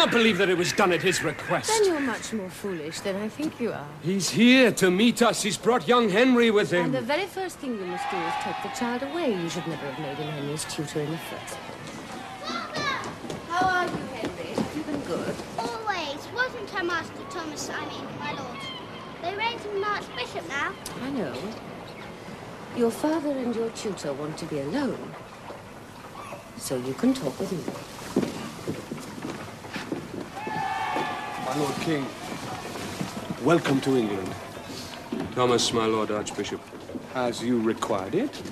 [0.00, 1.68] I will not believe that it was done at his request.
[1.68, 3.86] Then you're much more foolish than I think you are.
[4.02, 5.42] He's here to meet us.
[5.42, 6.86] He's brought young Henry with him.
[6.86, 9.34] And the very first thing you must do is take the child away.
[9.34, 11.90] You should never have made him Henry's tutor in the first place.
[12.44, 12.80] Father,
[13.48, 14.54] how are you, Henry?
[14.54, 15.34] Have you been good?
[15.58, 16.28] Always.
[16.34, 18.58] Wasn't her Master Thomas, I mean, my lord.
[19.22, 20.72] They raised him an archbishop now.
[21.02, 21.34] I know.
[22.76, 25.14] Your father and your tutor want to be alone.
[26.56, 27.89] So you can talk with me.
[31.60, 32.06] Lord King,
[33.42, 34.34] welcome to England.
[35.34, 36.58] Thomas, my Lord Archbishop.
[37.14, 38.42] As you required it?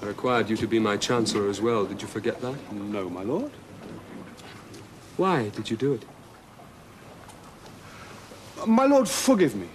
[0.00, 1.84] I required you to be my Chancellor as well.
[1.84, 2.72] Did you forget that?
[2.72, 3.50] No, my lord.
[5.18, 6.06] Why did you do it?
[8.66, 9.68] My lord, forgive me.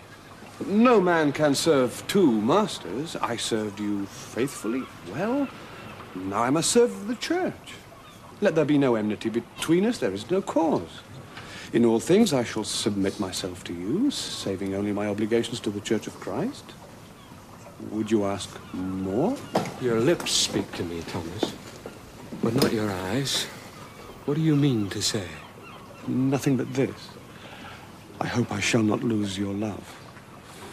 [0.65, 3.15] No man can serve two masters.
[3.17, 4.81] I served you faithfully,
[5.11, 5.47] well.
[6.15, 7.75] Now I must serve the church.
[8.41, 9.99] Let there be no enmity between us.
[9.99, 11.01] There is no cause.
[11.71, 15.79] In all things I shall submit myself to you, saving only my obligations to the
[15.79, 16.65] Church of Christ.
[17.91, 19.37] Would you ask more?
[19.79, 21.53] Your lips speak to me, Thomas,
[22.41, 23.45] but not your eyes.
[24.25, 25.27] What do you mean to say?
[26.07, 27.09] Nothing but this.
[28.19, 29.83] I hope I shall not lose your love,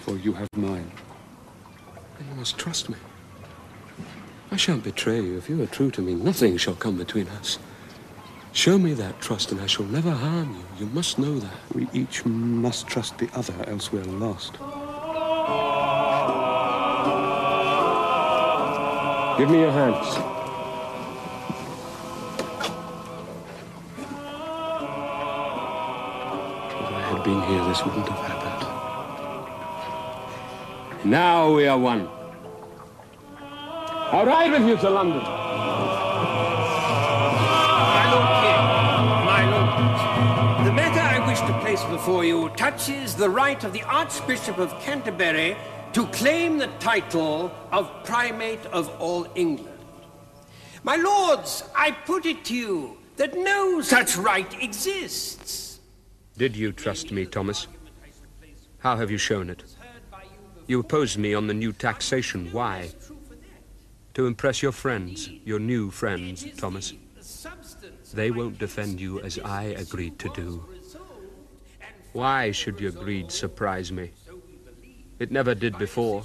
[0.01, 0.91] for you have mine.
[2.19, 2.97] Then you must trust me.
[4.51, 5.37] I shan't betray you.
[5.37, 7.59] If you are true to me, nothing shall come between us.
[8.57, 10.65] Show me that trust, and I shall never harm you.
[10.87, 11.53] You must know that.
[11.75, 14.55] We each must trust the other, else we're lost.
[19.39, 20.07] Give me your hands.
[26.73, 28.63] If I had been here, this wouldn't have happened.
[31.11, 32.09] Now we are one.
[34.13, 35.46] I'll ride with you to London.
[42.07, 45.57] Before you touches the right of the Archbishop of Canterbury
[45.93, 49.81] to claim the title of Primate of all England.
[50.85, 55.81] My lords, I put it to you that no such right exists.
[56.39, 57.67] Did you trust me, Thomas?
[58.79, 59.65] How have you shown it?
[60.69, 62.53] You opposed me on the new taxation.
[62.53, 62.91] Why?
[64.15, 66.93] To impress your friends, your new friends, Thomas.
[68.15, 70.76] They won't defend you as I agreed to do.
[72.17, 74.11] Why should your greed surprise me?
[75.19, 76.25] It never did before.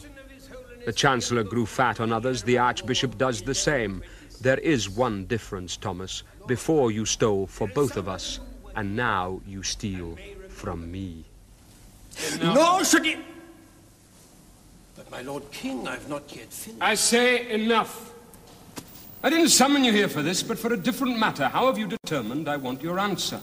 [0.85, 4.01] The Chancellor grew fat on others, the Archbishop does the same.
[4.39, 6.23] There is one difference, Thomas.
[6.47, 8.39] Before you stole for both of us,
[8.77, 10.17] and now you steal
[10.47, 11.25] from me.
[12.41, 13.17] Nor should you...
[14.95, 16.81] But, my Lord King, I've not yet finished.
[16.81, 18.13] I say enough.
[19.21, 21.49] I didn't summon you here for this, but for a different matter.
[21.49, 23.41] How have you determined I want your answer?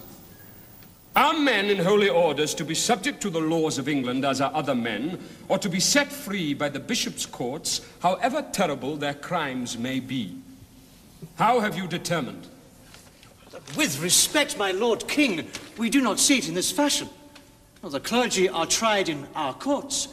[1.18, 4.54] Are men in holy orders to be subject to the laws of England as are
[4.54, 9.76] other men, or to be set free by the bishop's courts, however terrible their crimes
[9.76, 10.36] may be?
[11.34, 12.46] How have you determined?
[13.76, 17.08] With respect, my Lord King, we do not see it in this fashion.
[17.82, 20.06] Well, the clergy are tried in our courts,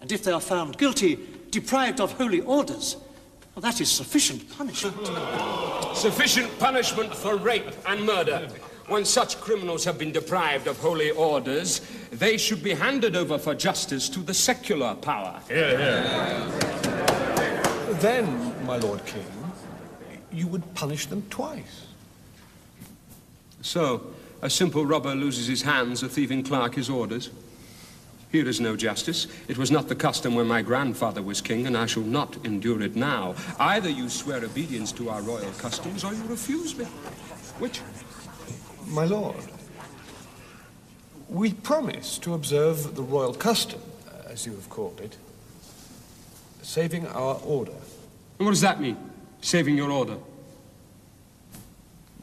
[0.00, 1.20] and if they are found guilty,
[1.52, 2.96] deprived of holy orders,
[3.54, 5.06] well, that is sufficient punishment.
[5.94, 8.48] Sufficient punishment for rape and murder.
[8.88, 13.54] When such criminals have been deprived of holy orders, they should be handed over for
[13.54, 15.40] justice to the secular power.
[18.00, 19.26] Then, my Lord King,
[20.32, 21.86] you would punish them twice.
[23.60, 27.28] So, a simple robber loses his hands, a thieving clerk his orders.
[28.30, 29.26] Here is no justice.
[29.48, 32.80] It was not the custom when my grandfather was king, and I shall not endure
[32.82, 33.34] it now.
[33.58, 36.84] Either you swear obedience to our royal customs, or you refuse me.
[37.58, 37.80] Which?
[38.90, 39.36] My lord,
[41.28, 43.80] we promise to observe the royal custom,
[44.26, 45.16] as you have called it,
[46.62, 47.72] saving our order.
[48.38, 48.96] And what does that mean,
[49.40, 50.16] saving your order?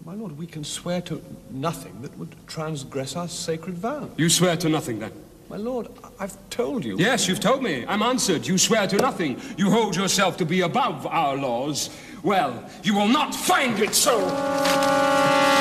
[0.04, 4.10] My lord, we can swear to nothing that would transgress our sacred vow.
[4.18, 5.12] You swear to nothing, then?
[5.50, 5.88] My lord,
[6.20, 6.98] I've told you.
[6.98, 7.86] Yes, you've told me.
[7.88, 8.48] I'm answered.
[8.48, 9.40] You swear to nothing.
[9.58, 11.92] You hold yourself to be above our laws.
[12.24, 15.55] Well, you will not find it so.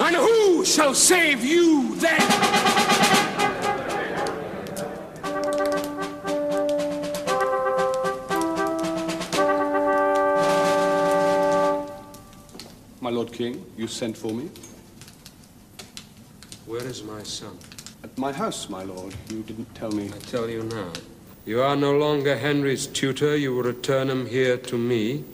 [0.00, 2.20] And who shall save you then?
[13.02, 14.48] My Lord King, you sent for me?
[16.64, 17.58] Where is my son?
[18.02, 19.14] At my house, my lord.
[19.28, 20.06] You didn't tell me.
[20.06, 20.92] I tell you now.
[21.44, 23.36] You are no longer Henry's tutor.
[23.36, 25.24] You will return him here to me.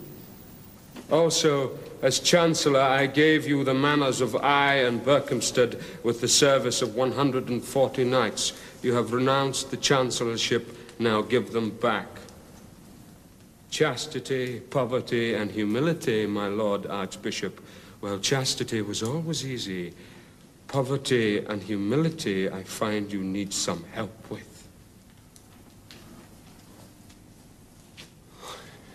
[1.09, 6.81] Also, as Chancellor, I gave you the manors of Eye and Berkhamsted with the service
[6.81, 8.53] of 140 knights.
[8.83, 10.77] You have renounced the Chancellorship.
[10.99, 12.07] Now give them back.
[13.69, 17.61] Chastity, poverty, and humility, my Lord Archbishop.
[17.99, 19.93] Well, chastity was always easy.
[20.67, 24.67] Poverty and humility, I find you need some help with.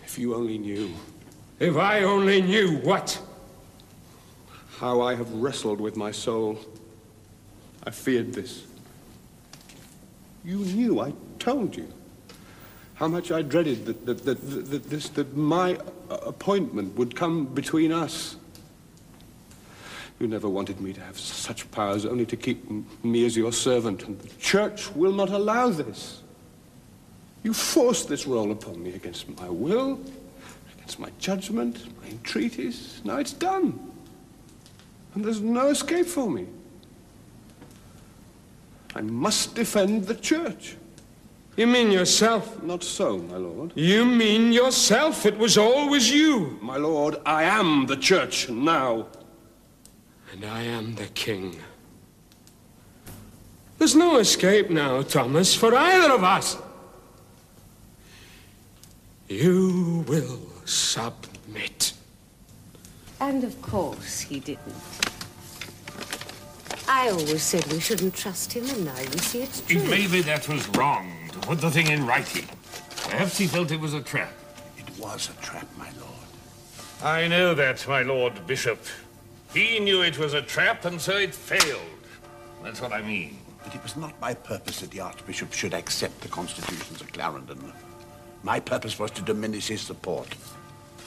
[0.05, 0.93] If you only knew.
[1.63, 3.17] If I only knew what?
[4.79, 6.59] How I have wrestled with my soul.
[7.85, 8.65] I feared this.
[10.43, 11.87] You knew, I told you.
[12.95, 15.77] How much I dreaded that, that, that, that, this, that my
[16.09, 18.35] uh, appointment would come between us.
[20.19, 22.69] You never wanted me to have such powers, only to keep
[23.05, 26.23] me as your servant, and the church will not allow this.
[27.41, 30.01] You forced this role upon me against my will,
[30.83, 32.99] against my judgment, my entreaties.
[33.05, 33.79] Now it's done.
[35.15, 36.45] And there's no escape for me.
[38.93, 40.75] I must defend the church.
[41.55, 42.61] You mean yourself?
[42.63, 43.71] Not so, my lord.
[43.75, 45.25] You mean yourself?
[45.25, 46.59] It was always you.
[46.61, 49.07] My lord, I am the church now.
[50.33, 51.55] And I am the king.
[53.77, 56.57] There's no escape now, Thomas, for either of us.
[59.29, 61.93] You will submit.
[63.19, 64.75] And of course he didn't.
[66.87, 69.79] I always said we shouldn't trust him, and now you see it's true.
[69.81, 72.47] It Maybe that was wrong, to put the thing in writing.
[73.03, 74.33] Perhaps he felt it was a trap.
[74.77, 76.13] It was a trap, my lord.
[77.01, 78.79] I know that, my lord bishop.
[79.53, 81.81] He knew it was a trap, and so it failed.
[82.63, 83.37] That's what I mean.
[83.63, 87.71] But it was not my purpose that the Archbishop should accept the constitutions of Clarendon.
[88.43, 90.27] My purpose was to diminish his support.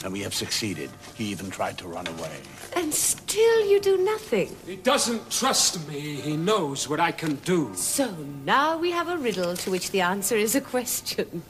[0.05, 0.91] And we have succeeded.
[1.15, 2.41] He even tried to run away.
[2.75, 4.55] And still you do nothing.
[4.67, 6.21] He doesn't trust me.
[6.21, 7.75] He knows what I can do.
[7.75, 8.11] So
[8.45, 11.43] now we have a riddle to which the answer is a question.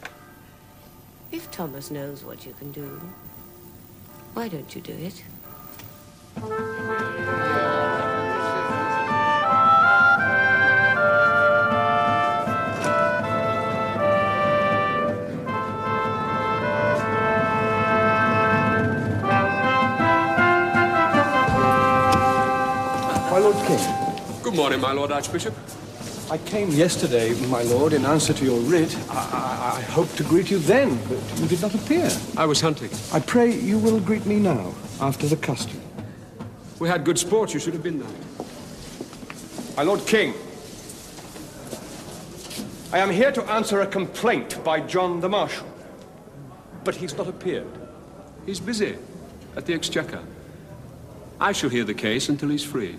[1.32, 3.00] If Thomas knows what you can do,
[4.34, 5.22] why don't you do it?
[23.66, 24.42] King.
[24.42, 25.54] Good morning, my lord Archbishop.
[26.30, 28.96] I came yesterday, my lord, in answer to your writ.
[29.10, 32.08] I, I, I hoped to greet you then, but you did not appear.
[32.36, 32.90] I was hunting.
[33.12, 35.80] I pray you will greet me now, after the custom.
[36.78, 37.54] We had good sport.
[37.54, 38.08] You should have been there.
[39.76, 40.34] My lord king,
[42.92, 45.66] I am here to answer a complaint by John the Marshal.
[46.84, 47.66] But he's not appeared.
[48.46, 48.96] He's busy
[49.56, 50.22] at the Exchequer.
[51.40, 52.96] I shall hear the case until he's free.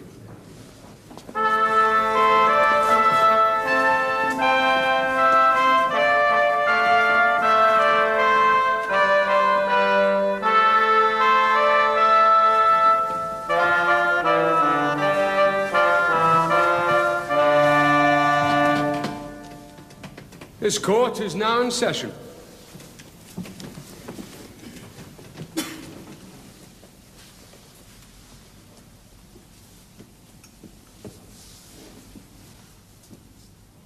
[20.67, 22.11] This court is now in session.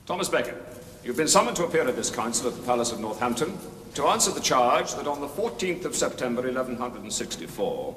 [0.07, 0.55] Thomas Becket,
[1.03, 3.59] you've been summoned to appear at this council at the Palace of Northampton
[3.93, 7.95] to answer the charge that on the 14th of September 1164,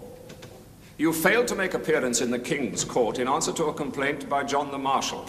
[0.98, 4.44] you failed to make appearance in the King's Court in answer to a complaint by
[4.44, 5.24] John the Marshal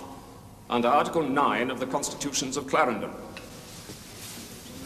[0.69, 3.11] under Article 9 of the Constitutions of Clarendon.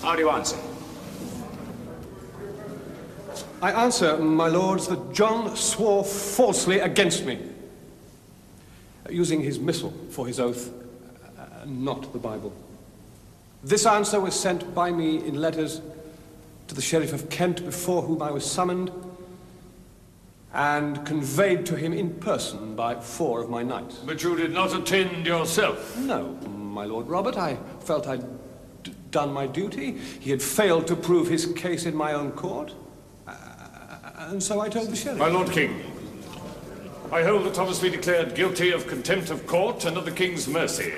[0.02, 0.58] How do you answer?
[3.62, 7.40] I answer, my lords, that John swore falsely against me,
[9.10, 10.72] using his missal for his oath,
[11.38, 12.54] uh, not the Bible.
[13.62, 15.82] This answer was sent by me in letters
[16.70, 18.92] to the Sheriff of Kent, before whom I was summoned,
[20.54, 23.98] and conveyed to him in person by four of my knights.
[23.98, 25.98] But you did not attend yourself.
[25.98, 27.38] No, my Lord Robert.
[27.38, 28.28] I felt I'd d-
[29.12, 29.98] done my duty.
[30.20, 32.74] He had failed to prove his case in my own court.
[33.28, 33.34] Uh,
[34.18, 35.20] and so I told the sheriff.
[35.20, 35.82] My Lord King,
[37.12, 40.48] I hold that Thomas be declared guilty of contempt of court and of the King's
[40.48, 40.94] mercy.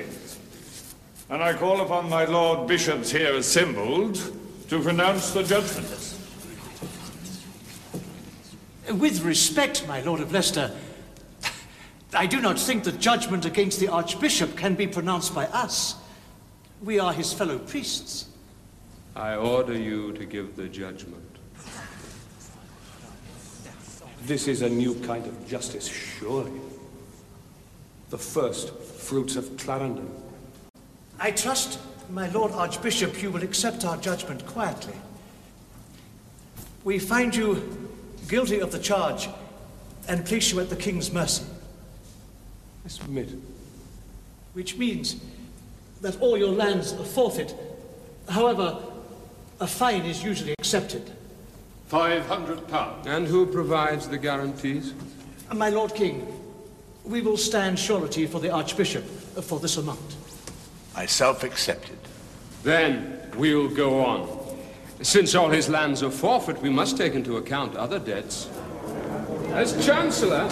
[1.30, 4.16] And I call upon my Lord Bishops here assembled
[4.68, 5.88] to pronounce the judgment.
[8.90, 10.70] With respect, my Lord of Leicester,
[12.12, 15.94] I do not think that judgment against the Archbishop can be pronounced by us.
[16.82, 18.26] We are his fellow priests.
[19.14, 21.22] I order you to give the judgment.
[24.24, 26.52] This is a new kind of justice, surely.
[28.10, 30.10] The first fruits of Clarendon.
[31.20, 31.78] I trust,
[32.10, 34.94] my Lord Archbishop, you will accept our judgment quietly.
[36.82, 37.88] We find you
[38.28, 39.28] guilty of the charge
[40.08, 41.44] and place you at the King's mercy.
[42.84, 43.28] I submit.
[44.54, 45.16] Which means
[46.02, 47.54] that all your lands are forfeit.
[48.28, 48.78] However,
[49.60, 51.10] a fine is usually accepted.
[51.86, 53.06] Five hundred pounds.
[53.06, 54.94] And who provides the guarantees?
[55.54, 56.26] My Lord King,
[57.04, 60.16] we will stand surety for the Archbishop for this amount.
[60.94, 61.98] I self-accepted.
[62.62, 64.28] Then we'll go on.
[65.02, 68.48] Since all his lands are forfeit, we must take into account other debts.
[69.50, 70.50] As Chancellor,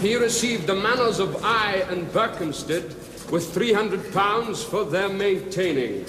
[0.00, 2.94] he received the manors of Eye and Berkhamsted
[3.30, 6.04] with 300 pounds for their maintaining.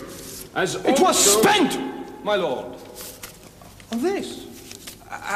[0.55, 1.79] As It was spent,
[2.23, 2.65] my lord,
[3.91, 4.45] on this,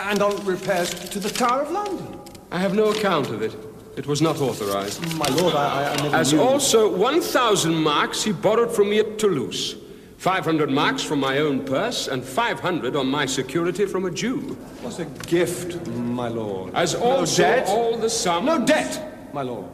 [0.09, 2.19] and on repairs to the Tower of London.
[2.51, 3.55] I have no account of it.
[3.97, 5.01] It was not authorized.
[5.15, 6.41] My lord, I, I, I never As knew.
[6.41, 9.75] also 1,000 marks he borrowed from me at Toulouse.
[10.17, 14.57] 500 marks from my own purse, and 500 on my security from a Jew.
[14.83, 16.73] was a gift, my lord.
[16.75, 17.67] As no also debt.
[17.67, 18.45] all the sums...
[18.45, 19.65] No debt, my lord.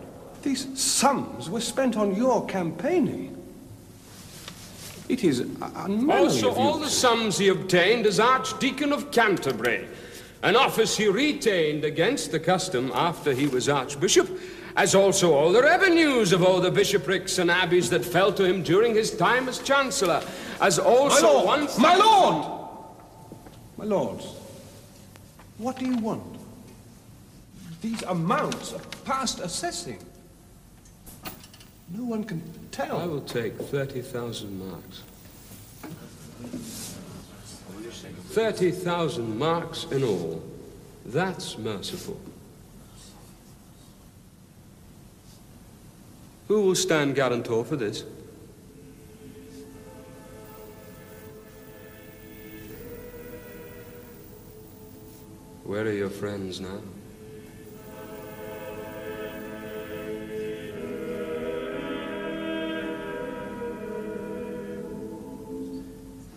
[0.44, 3.30] These sums were spent on your campaigning.
[5.08, 9.88] It is unmanly Also, all the sums he obtained as Archdeacon of Canterbury,
[10.42, 14.30] an office he retained against the custom after he was Archbishop,
[14.76, 18.64] as also all the revenues of all the bishoprics and abbeys that fell to him
[18.64, 20.22] during his time as Chancellor,
[20.60, 21.78] as also my lord, once...
[21.78, 22.60] my lord,
[23.78, 24.26] my lords,
[25.58, 26.24] what do you want?
[27.82, 30.00] These amounts are past assessing.
[31.90, 33.00] No one can tell.
[33.00, 35.04] I will take 30,000 marks.
[38.30, 40.44] 30,000 marks in all.
[41.06, 42.20] That's merciful.
[46.48, 48.04] Who will stand guarantor for this?
[55.64, 56.82] Where are your friends now?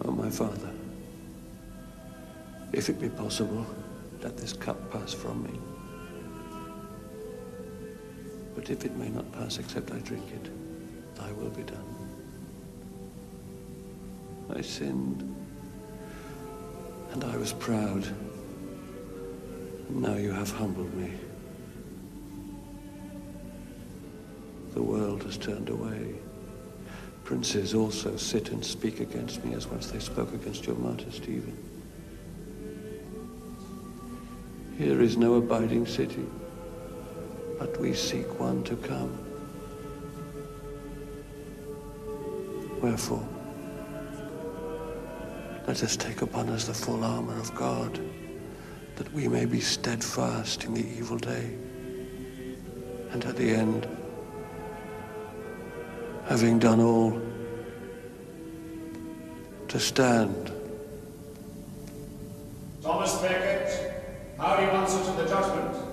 [0.06, 0.70] O my Father,
[2.72, 3.66] if it be possible,
[4.22, 5.58] let this cup pass from me.
[8.54, 10.50] But if it may not pass except I drink it,
[11.16, 11.96] thy will be done.
[14.54, 15.22] I sinned,
[17.12, 18.06] and I was proud.
[19.88, 21.12] And now you have humbled me.
[24.74, 26.14] The world has turned away.
[27.26, 31.58] Princes also sit and speak against me as once they spoke against your martyr Stephen.
[34.78, 36.24] Here is no abiding city,
[37.58, 39.18] but we seek one to come.
[42.80, 43.28] Wherefore,
[45.66, 47.98] let us take upon us the full armor of God,
[48.94, 51.56] that we may be steadfast in the evil day,
[53.10, 53.88] and at the end,
[56.28, 57.20] having done all,
[59.68, 60.52] to stand.
[62.82, 65.85] Thomas Becket, how do you answer to the judgment?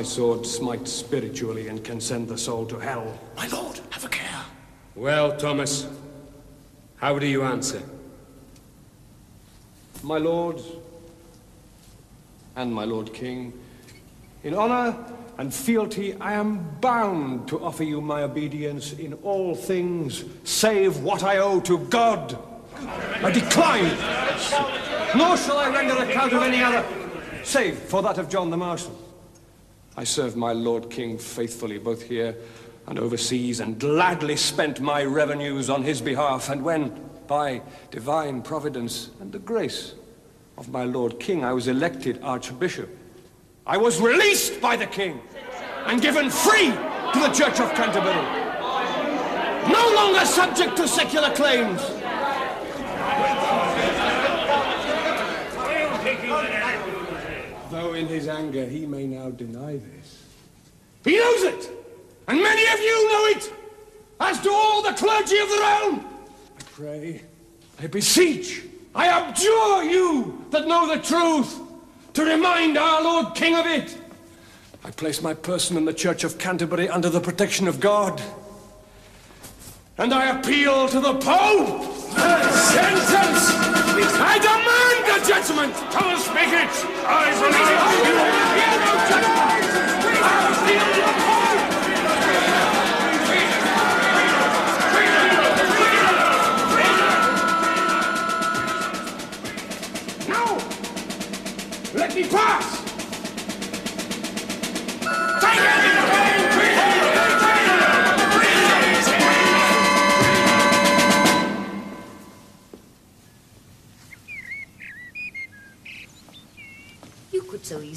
[0.00, 3.20] My sword smites spiritually and can send the soul to hell.
[3.36, 4.44] My lord, have a care.
[4.94, 5.86] Well, Thomas,
[6.96, 7.82] how do you answer?
[10.02, 10.58] My lord,
[12.56, 13.52] and my lord king,
[14.42, 14.96] in honor
[15.36, 21.22] and fealty, I am bound to offer you my obedience in all things, save what
[21.22, 22.38] I owe to God.
[23.22, 23.84] I decline,
[25.14, 26.86] nor shall I render account of any other,
[27.42, 28.99] save for that of John the Marshal.
[29.96, 32.36] I served my lord king faithfully, both here
[32.86, 36.48] and overseas, and gladly spent my revenues on his behalf.
[36.48, 39.94] And when, by divine providence and the grace
[40.56, 42.88] of my lord king, I was elected archbishop,
[43.66, 45.20] I was released by the king
[45.86, 48.14] and given free to the Church of Canterbury.
[49.70, 51.80] No longer subject to secular claims.
[58.00, 60.24] In his anger he may now deny this.
[61.04, 61.70] He knows it!
[62.26, 63.52] And many of you know it!
[64.18, 66.04] As do all the clergy of the realm!
[66.58, 67.22] I pray,
[67.78, 71.60] I beseech, I abjure you that know the truth,
[72.14, 73.96] to remind our Lord King of it.
[74.82, 78.20] I place my person in the Church of Canterbury under the protection of God.
[79.98, 81.92] And I appeal to the Pope!
[82.50, 83.79] Sentence!
[84.02, 85.74] I demand the judgment!
[85.92, 86.70] Thomas Becket!
[87.06, 87.30] I
[100.28, 100.58] Now!
[101.94, 102.80] Let me pass!
[105.40, 105.89] could so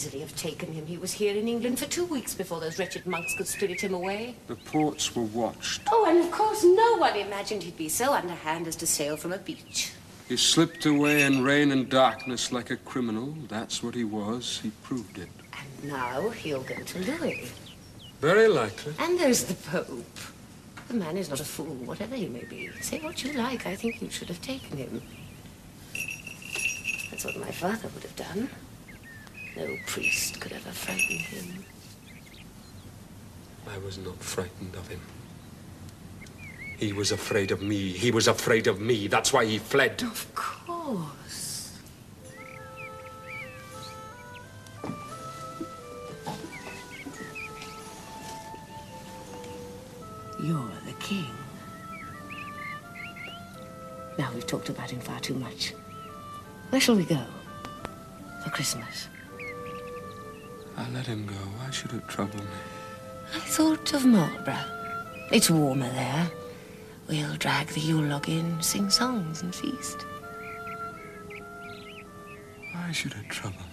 [0.04, 0.86] easily have taken him.
[0.86, 3.94] He was here in England for two weeks before those wretched monks could spirit him
[3.94, 4.36] away.
[4.48, 5.82] The ports were watched.
[5.92, 9.32] Oh, and of course no one imagined he'd be so underhand as to sail from
[9.32, 9.94] a beach.
[10.28, 13.34] He slipped away in rain and darkness like a criminal.
[13.48, 14.60] That's what he was.
[14.62, 15.30] He proved it.
[15.58, 17.52] And now he'll go to Louis.
[18.20, 18.94] Very likely.
[19.00, 20.20] And there's the Pope.
[20.90, 22.70] The man is not a fool, whatever he may be.
[22.82, 25.02] Say what you like, I think you should have taken him.
[27.10, 28.50] That's what my father would have done.
[29.56, 31.66] No priest could ever frighten him.
[33.72, 35.00] I was not frightened of him.
[36.78, 37.90] He was afraid of me.
[37.90, 39.08] He was afraid of me.
[39.08, 40.02] That's why he fled.
[40.02, 41.80] Of course.
[50.42, 51.32] You're the king.
[54.18, 55.74] Now we've talked about him far too much.
[56.70, 57.24] Where shall we go?
[58.44, 59.08] For Christmas.
[60.78, 61.34] I let him go.
[61.34, 62.46] Why should it trouble me?
[63.36, 64.66] I thought of Marlborough.
[65.32, 66.32] It's warmer there.
[67.08, 70.06] We'll drag the Yule log in, sing songs and feast.
[72.74, 73.73] Why should it trouble me?